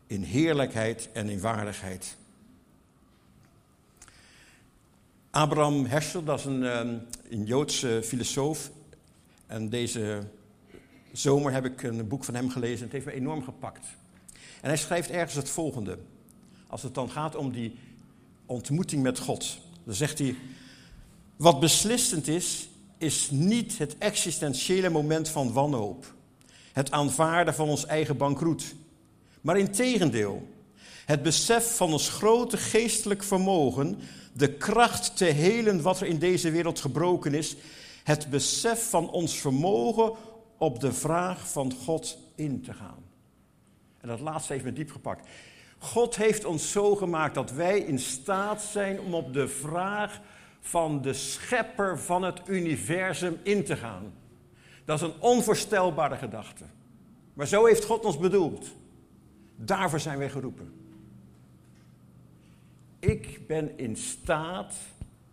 in 0.07 0.21
heerlijkheid 0.21 1.09
en 1.13 1.29
in 1.29 1.39
waardigheid. 1.39 2.17
Abraham 5.29 5.85
Heschel, 5.85 6.23
dat 6.23 6.39
is 6.39 6.45
een, 6.45 6.63
ehm, 6.63 6.97
een 7.29 7.45
Joodse 7.45 8.01
filosoof, 8.03 8.71
en 9.49 9.69
deze 9.69 10.23
zomer 11.11 11.51
heb 11.51 11.65
ik 11.65 11.83
een 11.83 12.07
boek 12.07 12.23
van 12.23 12.35
hem 12.35 12.49
gelezen. 12.49 12.83
Het 12.83 12.91
heeft 12.91 13.05
me 13.05 13.11
enorm 13.11 13.43
gepakt. 13.43 13.87
En 14.61 14.67
hij 14.67 14.77
schrijft 14.77 15.09
ergens 15.09 15.35
het 15.35 15.49
volgende. 15.49 15.97
Als 16.67 16.83
het 16.83 16.93
dan 16.93 17.09
gaat 17.09 17.35
om 17.35 17.51
die 17.51 17.75
ontmoeting 18.45 19.03
met 19.03 19.19
God. 19.19 19.57
Dan 19.83 19.93
zegt 19.93 20.19
hij: 20.19 20.35
Wat 21.35 21.59
beslissend 21.59 22.27
is, 22.27 22.68
is 22.99 23.29
niet 23.31 23.77
het 23.77 23.97
existentiële 23.97 24.89
moment 24.89 25.29
van 25.29 25.53
wanhoop. 25.53 26.13
Het 26.73 26.91
aanvaarden 26.91 27.53
van 27.53 27.69
ons 27.69 27.85
eigen 27.85 28.17
bankroet. 28.17 28.75
Maar 29.41 29.57
in 29.57 29.71
tegendeel, 29.71 30.47
het 31.05 31.23
besef 31.23 31.75
van 31.75 31.91
ons 31.91 32.09
grote 32.09 32.57
geestelijk 32.57 33.23
vermogen, 33.23 33.99
de 34.33 34.53
kracht 34.53 35.17
te 35.17 35.25
helen 35.25 35.81
wat 35.81 36.01
er 36.01 36.07
in 36.07 36.19
deze 36.19 36.51
wereld 36.51 36.79
gebroken 36.79 37.33
is 37.33 37.55
het 38.09 38.29
besef 38.29 38.89
van 38.89 39.09
ons 39.09 39.37
vermogen 39.37 40.11
op 40.57 40.79
de 40.79 40.93
vraag 40.93 41.49
van 41.51 41.73
God 41.73 42.17
in 42.35 42.61
te 42.61 42.73
gaan. 42.73 43.03
En 44.01 44.07
dat 44.07 44.19
laatste 44.19 44.53
heeft 44.53 44.65
me 44.65 44.73
diep 44.73 44.91
gepakt. 44.91 45.27
God 45.77 46.15
heeft 46.15 46.45
ons 46.45 46.71
zo 46.71 46.95
gemaakt 46.95 47.35
dat 47.35 47.51
wij 47.51 47.79
in 47.79 47.99
staat 47.99 48.61
zijn 48.61 48.99
om 48.99 49.13
op 49.13 49.33
de 49.33 49.47
vraag 49.47 50.21
van 50.59 51.01
de 51.01 51.13
schepper 51.13 51.99
van 51.99 52.23
het 52.23 52.41
universum 52.47 53.37
in 53.43 53.63
te 53.63 53.75
gaan. 53.75 54.13
Dat 54.85 55.01
is 55.01 55.07
een 55.07 55.21
onvoorstelbare 55.21 56.15
gedachte. 56.15 56.63
Maar 57.33 57.47
zo 57.47 57.65
heeft 57.65 57.85
God 57.85 58.05
ons 58.05 58.17
bedoeld. 58.17 58.75
Daarvoor 59.55 59.99
zijn 59.99 60.17
wij 60.17 60.29
geroepen. 60.29 60.73
Ik 62.99 63.47
ben 63.47 63.77
in 63.77 63.95
staat 63.95 64.73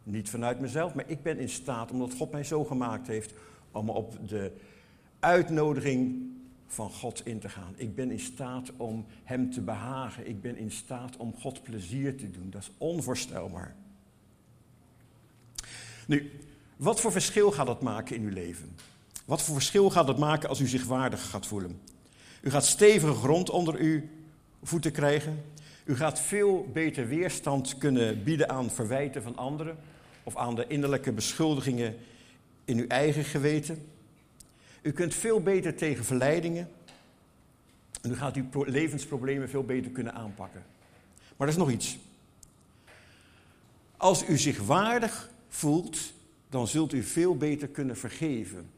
niet 0.03 0.31
vanuit 0.31 0.61
mezelf, 0.61 0.95
maar 0.95 1.11
ik 1.11 1.23
ben 1.23 1.39
in 1.39 1.49
staat, 1.49 1.91
omdat 1.91 2.15
God 2.15 2.33
mij 2.33 2.45
zo 2.45 2.65
gemaakt 2.65 3.07
heeft, 3.07 3.35
om 3.73 3.91
op 3.91 4.29
de 4.29 4.53
uitnodiging 5.21 6.31
van 6.67 6.91
God 6.91 7.27
in 7.27 7.39
te 7.39 7.49
gaan. 7.49 7.75
Ik 7.77 7.95
ben 7.95 8.11
in 8.11 8.21
staat 8.21 8.73
om 8.77 9.05
Hem 9.25 9.51
te 9.51 9.61
behagen. 9.61 10.29
Ik 10.29 10.41
ben 10.41 10.57
in 10.57 10.71
staat 10.71 11.17
om 11.17 11.35
God 11.35 11.62
plezier 11.62 12.17
te 12.17 12.31
doen. 12.31 12.51
Dat 12.51 12.62
is 12.62 12.71
onvoorstelbaar. 12.79 13.75
Nu, 16.07 16.31
wat 16.77 17.01
voor 17.01 17.12
verschil 17.12 17.53
gaat 17.53 17.66
dat 17.66 17.83
maken 17.83 18.16
in 18.16 18.23
uw 18.23 18.33
leven? 18.33 18.77
Wat 19.25 19.42
voor 19.42 19.55
verschil 19.55 19.90
gaat 19.90 20.09
het 20.09 20.19
maken 20.19 20.49
als 20.49 20.61
u 20.61 20.66
zich 20.66 20.85
waardig 20.85 21.31
gaat 21.31 21.47
voelen? 21.47 21.81
U 22.40 22.51
gaat 22.51 22.66
stevige 22.66 23.14
grond 23.14 23.51
onder 23.51 23.75
uw 23.75 24.03
voeten 24.62 24.92
krijgen. 24.92 25.45
U 25.85 25.97
gaat 25.97 26.21
veel 26.21 26.69
beter 26.73 27.09
weerstand 27.09 27.79
kunnen 27.79 28.25
bieden 28.25 28.49
aan 28.49 28.71
verwijten 28.71 29.23
van 29.23 29.37
anderen 29.37 29.77
of 30.23 30.37
aan 30.37 30.55
de 30.55 30.66
innerlijke 30.66 31.12
beschuldigingen 31.12 31.97
in 32.64 32.79
uw 32.79 32.87
eigen 32.87 33.25
geweten. 33.25 33.87
U 34.83 34.92
kunt 34.92 35.14
veel 35.14 35.40
beter 35.42 35.75
tegen 35.75 36.05
verleidingen. 36.05 36.69
En 38.03 38.11
u 38.11 38.16
gaat 38.16 38.37
uw 38.37 38.64
levensproblemen 38.64 39.49
veel 39.49 39.64
beter 39.64 39.90
kunnen 39.90 40.14
aanpakken. 40.14 40.62
Maar 41.37 41.47
er 41.47 41.53
is 41.53 41.59
nog 41.59 41.71
iets. 41.71 41.99
Als 43.97 44.29
u 44.29 44.38
zich 44.38 44.59
waardig 44.62 45.31
voelt, 45.49 46.13
dan 46.49 46.67
zult 46.67 46.93
u 46.93 47.03
veel 47.03 47.37
beter 47.37 47.69
kunnen 47.69 47.97
vergeven. 47.97 48.71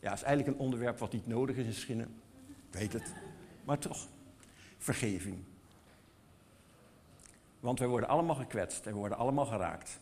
Ja, 0.00 0.12
is 0.12 0.22
eigenlijk 0.22 0.56
een 0.56 0.64
onderwerp 0.64 0.98
wat 0.98 1.12
niet 1.12 1.26
nodig 1.26 1.56
is 1.56 1.66
in 1.66 1.74
Schinnen. 1.74 2.14
Ik 2.48 2.78
weet 2.78 2.92
het. 2.92 3.12
Maar 3.64 3.78
toch, 3.78 4.08
vergeving. 4.78 5.38
Want 7.60 7.78
wij 7.78 7.88
worden 7.88 8.08
allemaal 8.08 8.34
gekwetst 8.34 8.86
en 8.86 8.92
we 8.92 8.98
worden 8.98 9.18
allemaal 9.18 9.46
geraakt. 9.46 9.98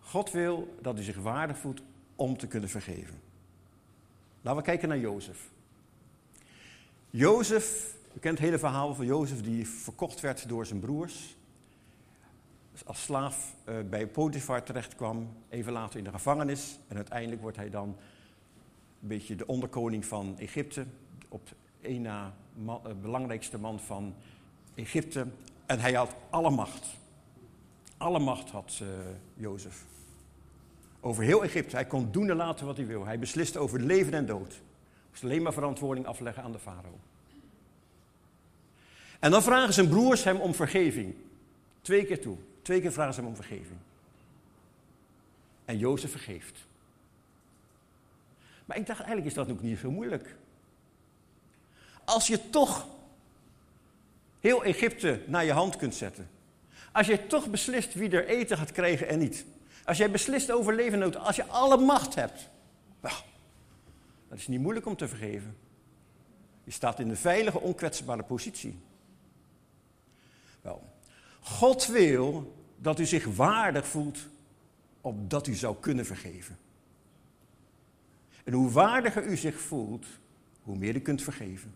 God 0.00 0.30
wil 0.30 0.76
dat 0.80 0.98
u 0.98 1.02
zich 1.02 1.16
waardig 1.16 1.58
voelt 1.58 1.82
om 2.16 2.38
te 2.38 2.46
kunnen 2.46 2.68
vergeven. 2.68 3.20
Laten 4.40 4.60
we 4.60 4.66
kijken 4.66 4.88
naar 4.88 4.98
Jozef. 4.98 5.50
Jozef, 7.10 7.94
u 8.16 8.18
kent 8.18 8.38
het 8.38 8.46
hele 8.46 8.58
verhaal 8.58 8.94
van 8.94 9.06
Jozef 9.06 9.42
die 9.42 9.68
verkocht 9.68 10.20
werd 10.20 10.48
door 10.48 10.66
zijn 10.66 10.80
broers. 10.80 11.35
Als 12.84 13.02
slaaf 13.02 13.54
uh, 13.68 13.74
bij 13.90 14.06
Potifar 14.06 14.62
terechtkwam, 14.62 15.28
even 15.48 15.72
later 15.72 15.98
in 15.98 16.04
de 16.04 16.10
gevangenis. 16.10 16.78
En 16.88 16.96
uiteindelijk 16.96 17.42
wordt 17.42 17.56
hij 17.56 17.70
dan 17.70 17.88
een 19.02 19.08
beetje 19.08 19.36
de 19.36 19.46
onderkoning 19.46 20.04
van 20.04 20.38
Egypte. 20.38 20.86
Op 21.28 21.48
één 21.80 22.02
na 22.02 22.34
man, 22.54 22.80
uh, 22.86 22.92
belangrijkste 23.02 23.58
man 23.58 23.80
van 23.80 24.14
Egypte. 24.74 25.26
En 25.66 25.80
hij 25.80 25.92
had 25.92 26.14
alle 26.30 26.50
macht. 26.50 26.86
Alle 27.96 28.18
macht 28.18 28.50
had 28.50 28.80
uh, 28.82 28.88
Jozef. 29.34 29.84
Over 31.00 31.24
heel 31.24 31.44
Egypte. 31.44 31.76
Hij 31.76 31.86
kon 31.86 32.08
doen 32.10 32.30
en 32.30 32.36
laten 32.36 32.66
wat 32.66 32.76
hij 32.76 32.86
wil. 32.86 33.04
Hij 33.04 33.18
besliste 33.18 33.58
over 33.58 33.80
leven 33.80 34.14
en 34.14 34.26
dood. 34.26 34.60
Moest 35.10 35.24
alleen 35.24 35.42
maar 35.42 35.52
verantwoording 35.52 36.06
afleggen 36.06 36.42
aan 36.42 36.52
de 36.52 36.58
farao. 36.58 36.98
En 39.18 39.30
dan 39.30 39.42
vragen 39.42 39.74
zijn 39.74 39.88
broers 39.88 40.24
hem 40.24 40.36
om 40.36 40.54
vergeving. 40.54 41.14
Twee 41.80 42.04
keer 42.04 42.20
toe. 42.20 42.36
Twee 42.66 42.80
keer 42.80 42.92
vragen 42.92 43.14
ze 43.14 43.20
hem 43.20 43.28
om 43.28 43.34
vergeving. 43.34 43.78
En 45.64 45.78
Jozef 45.78 46.10
vergeeft. 46.10 46.66
Maar 48.64 48.76
ik 48.76 48.86
dacht, 48.86 48.98
eigenlijk 48.98 49.28
is 49.28 49.34
dat 49.34 49.50
ook 49.50 49.62
niet 49.62 49.78
zo 49.78 49.90
moeilijk. 49.90 50.36
Als 52.04 52.26
je 52.26 52.50
toch 52.50 52.86
heel 54.40 54.64
Egypte 54.64 55.22
naar 55.26 55.44
je 55.44 55.52
hand 55.52 55.76
kunt 55.76 55.94
zetten. 55.94 56.28
Als 56.92 57.06
je 57.06 57.26
toch 57.26 57.50
beslist 57.50 57.94
wie 57.94 58.10
er 58.10 58.26
eten 58.26 58.56
gaat 58.56 58.72
krijgen 58.72 59.08
en 59.08 59.18
niet. 59.18 59.44
Als 59.84 59.96
jij 59.96 60.10
beslist 60.10 60.50
over 60.50 60.74
leven 60.74 60.92
en 60.92 60.98
nood. 60.98 61.16
Als 61.16 61.36
je 61.36 61.46
alle 61.46 61.76
macht 61.76 62.14
hebt. 62.14 62.48
Nou, 63.00 63.14
dat 64.28 64.38
is 64.38 64.48
niet 64.48 64.60
moeilijk 64.60 64.86
om 64.86 64.96
te 64.96 65.08
vergeven. 65.08 65.56
Je 66.64 66.70
staat 66.70 67.00
in 67.00 67.08
een 67.08 67.16
veilige, 67.16 67.60
onkwetsbare 67.60 68.22
positie. 68.22 68.78
Wel, 70.60 70.82
God 71.40 71.86
wil 71.86 72.54
dat 72.86 72.98
u 72.98 73.04
zich 73.04 73.24
waardig 73.24 73.86
voelt 73.86 74.28
opdat 75.00 75.46
u 75.46 75.54
zou 75.54 75.76
kunnen 75.80 76.06
vergeven. 76.06 76.56
En 78.44 78.52
hoe 78.52 78.70
waardiger 78.70 79.26
u 79.26 79.36
zich 79.36 79.60
voelt, 79.60 80.06
hoe 80.62 80.76
meer 80.76 80.94
u 80.94 81.00
kunt 81.00 81.22
vergeven. 81.22 81.74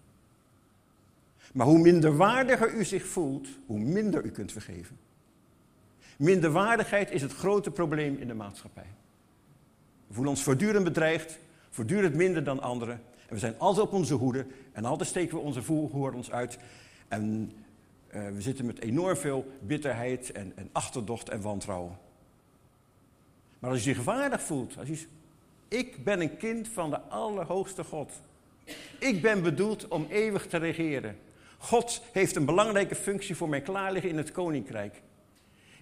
Maar 1.53 1.67
hoe 1.67 1.79
minderwaardiger 1.79 2.75
u 2.75 2.85
zich 2.85 3.07
voelt, 3.07 3.49
hoe 3.67 3.79
minder 3.79 4.25
u 4.25 4.31
kunt 4.31 4.53
vergeven. 4.53 4.99
Minderwaardigheid 6.17 7.11
is 7.11 7.23
het 7.23 7.33
grote 7.33 7.71
probleem 7.71 8.17
in 8.17 8.29
de 8.29 8.35
maatschappij. 8.35 8.91
We 10.07 10.15
voelen 10.15 10.33
ons 10.33 10.43
voortdurend 10.43 10.85
bedreigd, 10.85 11.39
voortdurend 11.71 12.15
minder 12.15 12.45
dan 12.45 12.61
anderen. 12.61 13.03
En 13.27 13.35
we 13.35 13.39
zijn 13.39 13.59
altijd 13.59 13.87
op 13.87 13.93
onze 13.93 14.15
hoede 14.15 14.47
en 14.73 14.85
altijd 14.85 15.09
steken 15.09 15.37
we 15.37 15.43
onze 15.43 15.63
voelhoorns 15.63 16.31
uit. 16.31 16.59
En 17.09 17.53
uh, 18.15 18.29
we 18.29 18.41
zitten 18.41 18.67
met 18.67 18.81
enorm 18.81 19.17
veel 19.17 19.47
bitterheid 19.61 20.33
en, 20.33 20.53
en 20.57 20.69
achterdocht 20.73 21.29
en 21.29 21.41
wantrouwen. 21.41 21.99
Maar 23.59 23.71
als 23.71 23.85
je 23.85 23.95
zich 23.95 24.05
waardig 24.05 24.43
voelt, 24.43 24.79
als 24.79 24.89
je, 24.89 25.07
ik 25.69 26.05
ben 26.05 26.21
een 26.21 26.37
kind 26.37 26.69
van 26.69 26.91
de 26.91 27.01
Allerhoogste 27.01 27.85
God. 27.85 28.13
Ik 28.99 29.23
ben 29.23 29.43
bedoeld 29.43 29.89
om 29.89 30.07
eeuwig 30.11 30.47
te 30.47 30.57
regeren. 30.57 31.19
God 31.59 32.03
heeft 32.13 32.37
een 32.37 32.45
belangrijke 32.45 32.95
functie 32.95 33.37
voor 33.37 33.49
mij 33.49 33.61
klaar 33.61 33.93
liggen 33.93 34.11
in 34.11 34.17
het 34.17 34.33
koninkrijk. 34.33 35.03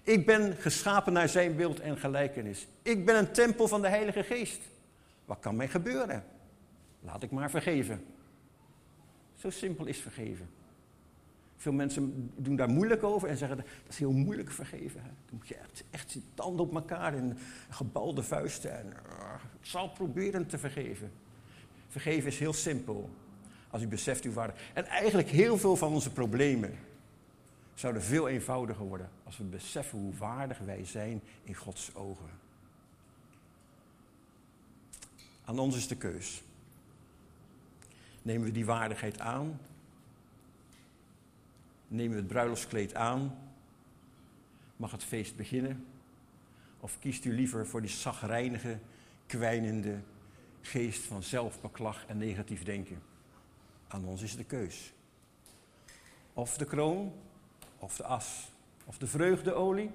Ik 0.03 0.25
ben 0.25 0.55
geschapen 0.55 1.13
naar 1.13 1.29
zijn 1.29 1.55
beeld 1.55 1.79
en 1.79 1.97
gelijkenis. 1.97 2.67
Ik 2.81 3.05
ben 3.05 3.15
een 3.15 3.31
tempel 3.31 3.67
van 3.67 3.81
de 3.81 3.87
Heilige 3.87 4.23
Geest. 4.23 4.61
Wat 5.25 5.39
kan 5.39 5.55
mij 5.55 5.67
gebeuren? 5.67 6.23
Laat 6.99 7.23
ik 7.23 7.31
maar 7.31 7.49
vergeven. 7.49 8.05
Zo 9.35 9.49
simpel 9.49 9.85
is 9.85 9.97
vergeven. 9.97 10.49
Veel 11.59 11.71
mensen 11.71 12.31
doen 12.35 12.55
daar 12.55 12.69
moeilijk 12.69 13.03
over 13.03 13.29
en 13.29 13.37
zeggen 13.37 13.57
dat 13.57 13.65
is 13.87 13.97
heel 13.97 14.11
moeilijk 14.11 14.51
vergeven. 14.51 15.01
Dan 15.03 15.35
moet 15.37 15.47
je 15.47 15.55
echt, 15.55 15.83
echt 15.89 16.17
tanden 16.33 16.65
op 16.65 16.75
elkaar 16.75 17.13
en 17.13 17.37
gebalde 17.69 18.23
vuisten. 18.23 18.77
En, 18.77 18.85
uh, 18.85 19.33
ik 19.59 19.65
zal 19.65 19.89
proberen 19.89 20.47
te 20.47 20.57
vergeven. 20.57 21.11
Vergeven 21.87 22.27
is 22.27 22.39
heel 22.39 22.53
simpel. 22.53 23.09
Als 23.69 23.81
u 23.81 23.87
beseft 23.87 24.23
uw 24.23 24.33
waarde. 24.33 24.53
En 24.73 24.85
eigenlijk 24.85 25.29
heel 25.29 25.57
veel 25.57 25.75
van 25.75 25.93
onze 25.93 26.11
problemen 26.11 26.77
zouden 27.73 28.01
veel 28.01 28.27
eenvoudiger 28.27 28.85
worden 28.85 29.09
als 29.23 29.37
we 29.37 29.43
beseffen 29.43 29.99
hoe 29.99 30.13
waardig 30.13 30.57
wij 30.57 30.85
zijn 30.85 31.21
in 31.43 31.55
Gods 31.55 31.95
ogen. 31.95 32.29
Aan 35.45 35.59
ons 35.59 35.75
is 35.75 35.87
de 35.87 35.97
keus. 35.97 36.43
Nemen 38.21 38.45
we 38.45 38.51
die 38.51 38.65
waardigheid 38.65 39.19
aan? 39.19 39.59
Nemen 41.89 42.11
we 42.11 42.21
het 42.21 42.27
bruiloftskleed 42.27 42.95
aan? 42.95 43.37
Mag 44.75 44.91
het 44.91 45.03
feest 45.03 45.35
beginnen? 45.35 45.85
Of 46.79 46.99
kiest 46.99 47.25
u 47.25 47.33
liever 47.33 47.67
voor 47.67 47.81
die 47.81 47.89
zagrijnige, 47.89 48.79
kwijnende 49.25 49.99
geest 50.61 51.01
van 51.01 51.23
zelfbeklag 51.23 52.05
en 52.05 52.17
negatief 52.17 52.63
denken? 52.63 53.01
Aan 53.87 54.05
ons 54.05 54.21
is 54.21 54.35
de 54.35 54.43
keus. 54.43 54.93
Of 56.33 56.57
de 56.57 56.65
kroon, 56.65 57.13
of 57.77 57.95
de 57.95 58.03
as. 58.03 58.51
Of 58.85 58.97
de 58.97 59.07
vreugdeolie, 59.07 59.91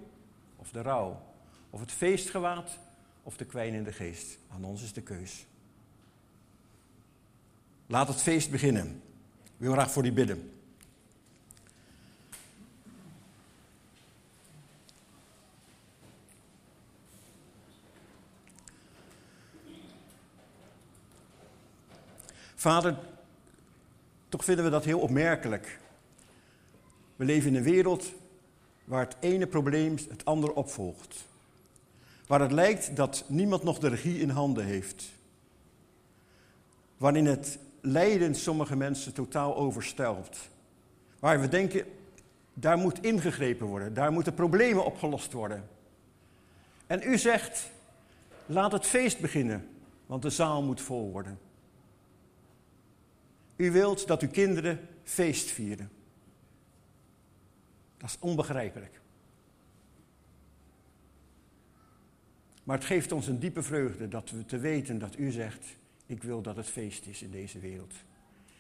of 0.57 0.70
de 0.70 0.83
rouw. 0.83 1.22
Of 1.70 1.80
het 1.80 1.92
feestgewaad, 1.92 2.78
of 3.22 3.37
de 3.37 3.44
kwijnende 3.44 3.92
geest. 3.92 4.38
Aan 4.48 4.64
ons 4.64 4.83
is 4.83 4.92
de 4.92 5.02
keus. 5.02 5.46
Laat 7.87 8.09
het 8.09 8.22
feest 8.22 8.50
beginnen. 8.50 9.02
Wil 9.57 9.72
graag 9.72 9.90
voor 9.90 10.07
u 10.07 10.12
bidden. 10.12 10.53
Vader, 22.64 22.96
toch 24.29 24.44
vinden 24.44 24.64
we 24.64 24.70
dat 24.70 24.85
heel 24.85 25.00
opmerkelijk. 25.00 25.79
We 27.16 27.24
leven 27.24 27.48
in 27.48 27.57
een 27.57 27.62
wereld 27.62 28.12
waar 28.85 29.05
het 29.05 29.16
ene 29.20 29.46
probleem 29.46 29.96
het 30.09 30.24
andere 30.24 30.55
opvolgt. 30.55 31.24
Waar 32.27 32.40
het 32.40 32.53
lijkt 32.53 32.96
dat 32.96 33.24
niemand 33.29 33.62
nog 33.62 33.79
de 33.79 33.88
regie 33.88 34.20
in 34.20 34.29
handen 34.29 34.64
heeft. 34.64 35.05
Waarin 36.96 37.27
het 37.27 37.59
lijden 37.81 38.35
sommige 38.35 38.77
mensen 38.77 39.12
totaal 39.12 39.57
overstelpt. 39.57 40.50
Waar 41.18 41.40
we 41.40 41.48
denken, 41.48 41.85
daar 42.55 42.79
moet 42.79 43.03
ingegrepen 43.03 43.66
worden, 43.66 43.94
daar 43.94 44.12
moeten 44.12 44.35
problemen 44.35 44.85
opgelost 44.85 45.33
worden. 45.33 45.68
En 46.87 47.03
u 47.03 47.18
zegt, 47.18 47.70
laat 48.46 48.72
het 48.72 48.87
feest 48.87 49.20
beginnen, 49.20 49.68
want 50.07 50.22
de 50.22 50.31
zaal 50.31 50.62
moet 50.62 50.81
vol 50.81 51.11
worden. 51.11 51.43
U 53.56 53.70
wilt 53.70 54.06
dat 54.06 54.22
uw 54.22 54.30
kinderen 54.30 54.88
feest 55.02 55.50
vieren. 55.50 55.90
Dat 57.96 58.08
is 58.08 58.18
onbegrijpelijk. 58.18 59.00
Maar 62.64 62.76
het 62.76 62.86
geeft 62.86 63.12
ons 63.12 63.26
een 63.26 63.38
diepe 63.38 63.62
vreugde 63.62 64.08
dat 64.08 64.30
we 64.30 64.44
te 64.44 64.58
weten 64.58 64.98
dat 64.98 65.18
u 65.18 65.30
zegt, 65.30 65.66
ik 66.06 66.22
wil 66.22 66.42
dat 66.42 66.56
het 66.56 66.66
feest 66.66 67.06
is 67.06 67.22
in 67.22 67.30
deze 67.30 67.58
wereld. 67.58 67.94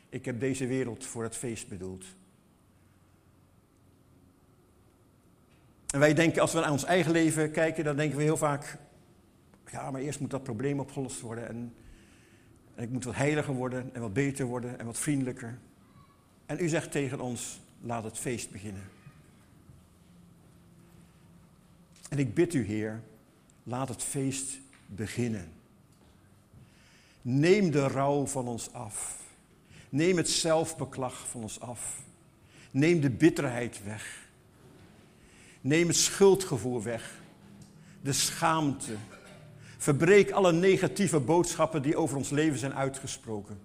Ik 0.08 0.24
heb 0.24 0.40
deze 0.40 0.66
wereld 0.66 1.06
voor 1.06 1.22
het 1.22 1.36
feest 1.36 1.68
bedoeld. 1.68 2.04
En 5.86 6.00
wij 6.00 6.14
denken, 6.14 6.42
als 6.42 6.52
we 6.52 6.60
naar 6.60 6.70
ons 6.70 6.84
eigen 6.84 7.12
leven 7.12 7.50
kijken, 7.50 7.84
dan 7.84 7.96
denken 7.96 8.16
we 8.16 8.22
heel 8.22 8.36
vaak, 8.36 8.78
ja, 9.70 9.90
maar 9.90 10.00
eerst 10.00 10.20
moet 10.20 10.30
dat 10.30 10.42
probleem 10.42 10.80
opgelost 10.80 11.20
worden 11.20 11.48
en 11.48 11.74
en 12.74 12.82
ik 12.82 12.90
moet 12.90 13.04
wat 13.04 13.14
heiliger 13.14 13.54
worden 13.54 13.94
en 13.94 14.00
wat 14.00 14.12
beter 14.12 14.46
worden 14.46 14.78
en 14.78 14.86
wat 14.86 14.98
vriendelijker. 14.98 15.58
En 16.46 16.60
u 16.60 16.68
zegt 16.68 16.90
tegen 16.90 17.20
ons, 17.20 17.60
laat 17.80 18.04
het 18.04 18.18
feest 18.18 18.50
beginnen. 18.50 18.82
En 22.08 22.18
ik 22.18 22.34
bid 22.34 22.54
u, 22.54 22.64
Heer, 22.64 23.02
laat 23.62 23.88
het 23.88 24.02
feest 24.02 24.58
beginnen. 24.86 25.52
Neem 27.22 27.70
de 27.70 27.86
rouw 27.86 28.26
van 28.26 28.48
ons 28.48 28.72
af. 28.72 29.22
Neem 29.88 30.16
het 30.16 30.28
zelfbeklag 30.28 31.28
van 31.28 31.42
ons 31.42 31.60
af. 31.60 32.02
Neem 32.70 33.00
de 33.00 33.10
bitterheid 33.10 33.84
weg. 33.84 34.28
Neem 35.60 35.86
het 35.86 35.96
schuldgevoel 35.96 36.82
weg. 36.82 37.22
De 38.00 38.12
schaamte, 38.12 38.96
Verbreek 39.84 40.30
alle 40.30 40.52
negatieve 40.52 41.20
boodschappen 41.20 41.82
die 41.82 41.96
over 41.96 42.16
ons 42.16 42.30
leven 42.30 42.58
zijn 42.58 42.74
uitgesproken. 42.74 43.58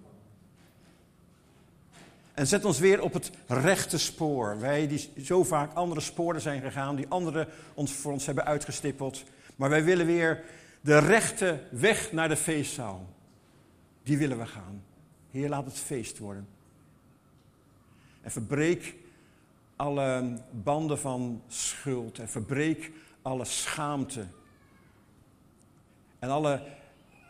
En 2.34 2.46
zet 2.46 2.64
ons 2.64 2.78
weer 2.78 3.02
op 3.02 3.12
het 3.12 3.30
rechte 3.46 3.98
spoor. 3.98 4.58
Wij 4.58 4.88
die 4.88 5.10
zo 5.22 5.44
vaak 5.44 5.74
andere 5.74 6.00
sporen 6.00 6.40
zijn 6.40 6.60
gegaan, 6.60 6.96
die 6.96 7.06
anderen 7.08 7.48
ons, 7.74 7.92
voor 7.92 8.12
ons 8.12 8.26
hebben 8.26 8.44
uitgestippeld. 8.44 9.24
Maar 9.56 9.70
wij 9.70 9.84
willen 9.84 10.06
weer 10.06 10.44
de 10.80 10.98
rechte 10.98 11.62
weg 11.70 12.12
naar 12.12 12.28
de 12.28 12.36
feestzaal. 12.36 13.08
Die 14.02 14.18
willen 14.18 14.38
we 14.38 14.46
gaan. 14.46 14.82
Heer, 15.30 15.48
laat 15.48 15.64
het 15.64 15.78
feest 15.78 16.18
worden. 16.18 16.48
En 18.20 18.30
verbreek 18.30 18.94
alle 19.76 20.38
banden 20.50 20.98
van 20.98 21.42
schuld. 21.48 22.18
En 22.18 22.28
verbreek 22.28 22.92
alle 23.22 23.44
schaamte 23.44 24.26
en 26.20 26.28
alle 26.28 26.62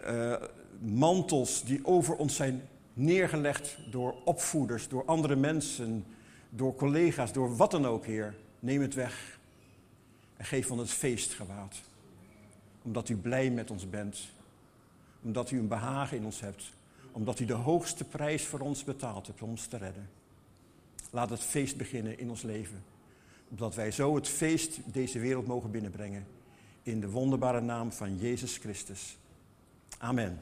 uh, 0.06 0.34
mantels 0.78 1.64
die 1.64 1.86
over 1.86 2.16
ons 2.16 2.36
zijn 2.36 2.68
neergelegd 2.92 3.78
door 3.90 4.14
opvoeders, 4.24 4.88
door 4.88 5.04
andere 5.04 5.36
mensen, 5.36 6.04
door 6.50 6.74
collega's, 6.74 7.32
door 7.32 7.56
wat 7.56 7.70
dan 7.70 7.86
ook, 7.86 8.06
Heer. 8.06 8.34
Neem 8.58 8.80
het 8.80 8.94
weg 8.94 9.38
en 10.36 10.44
geef 10.44 10.66
van 10.66 10.78
het 10.78 10.90
feestgewaad. 10.90 11.80
Omdat 12.82 13.08
u 13.08 13.16
blij 13.16 13.50
met 13.50 13.70
ons 13.70 13.90
bent. 13.90 14.28
Omdat 15.22 15.50
u 15.50 15.58
een 15.58 15.68
behagen 15.68 16.16
in 16.16 16.24
ons 16.24 16.40
hebt. 16.40 16.72
Omdat 17.12 17.40
u 17.40 17.44
de 17.44 17.52
hoogste 17.52 18.04
prijs 18.04 18.44
voor 18.44 18.60
ons 18.60 18.84
betaald 18.84 19.26
hebt 19.26 19.42
om 19.42 19.50
ons 19.50 19.66
te 19.66 19.76
redden. 19.76 20.08
Laat 21.10 21.30
het 21.30 21.40
feest 21.40 21.76
beginnen 21.76 22.18
in 22.18 22.30
ons 22.30 22.42
leven. 22.42 22.84
Opdat 23.48 23.74
wij 23.74 23.90
zo 23.90 24.14
het 24.14 24.28
feest 24.28 24.80
deze 24.84 25.18
wereld 25.18 25.46
mogen 25.46 25.70
binnenbrengen. 25.70 26.26
In 26.90 27.00
de 27.00 27.10
wonderbare 27.10 27.60
naam 27.60 27.92
van 27.92 28.18
Jezus 28.18 28.56
Christus. 28.56 29.18
Amen. 29.98 30.38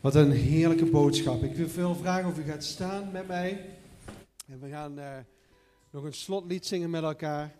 Wat 0.00 0.14
een 0.14 0.30
heerlijke 0.30 0.84
boodschap. 0.84 1.42
Ik 1.42 1.54
wil 1.54 1.68
veel 1.68 1.94
vragen 1.94 2.28
of 2.28 2.38
u 2.38 2.42
gaat 2.42 2.64
staan 2.64 3.12
met 3.12 3.26
mij. 3.26 3.70
En 4.46 4.60
we 4.60 4.68
gaan 4.68 4.98
uh, 4.98 5.16
nog 5.90 6.04
een 6.04 6.12
slotlied 6.12 6.66
zingen 6.66 6.90
met 6.90 7.02
elkaar. 7.02 7.54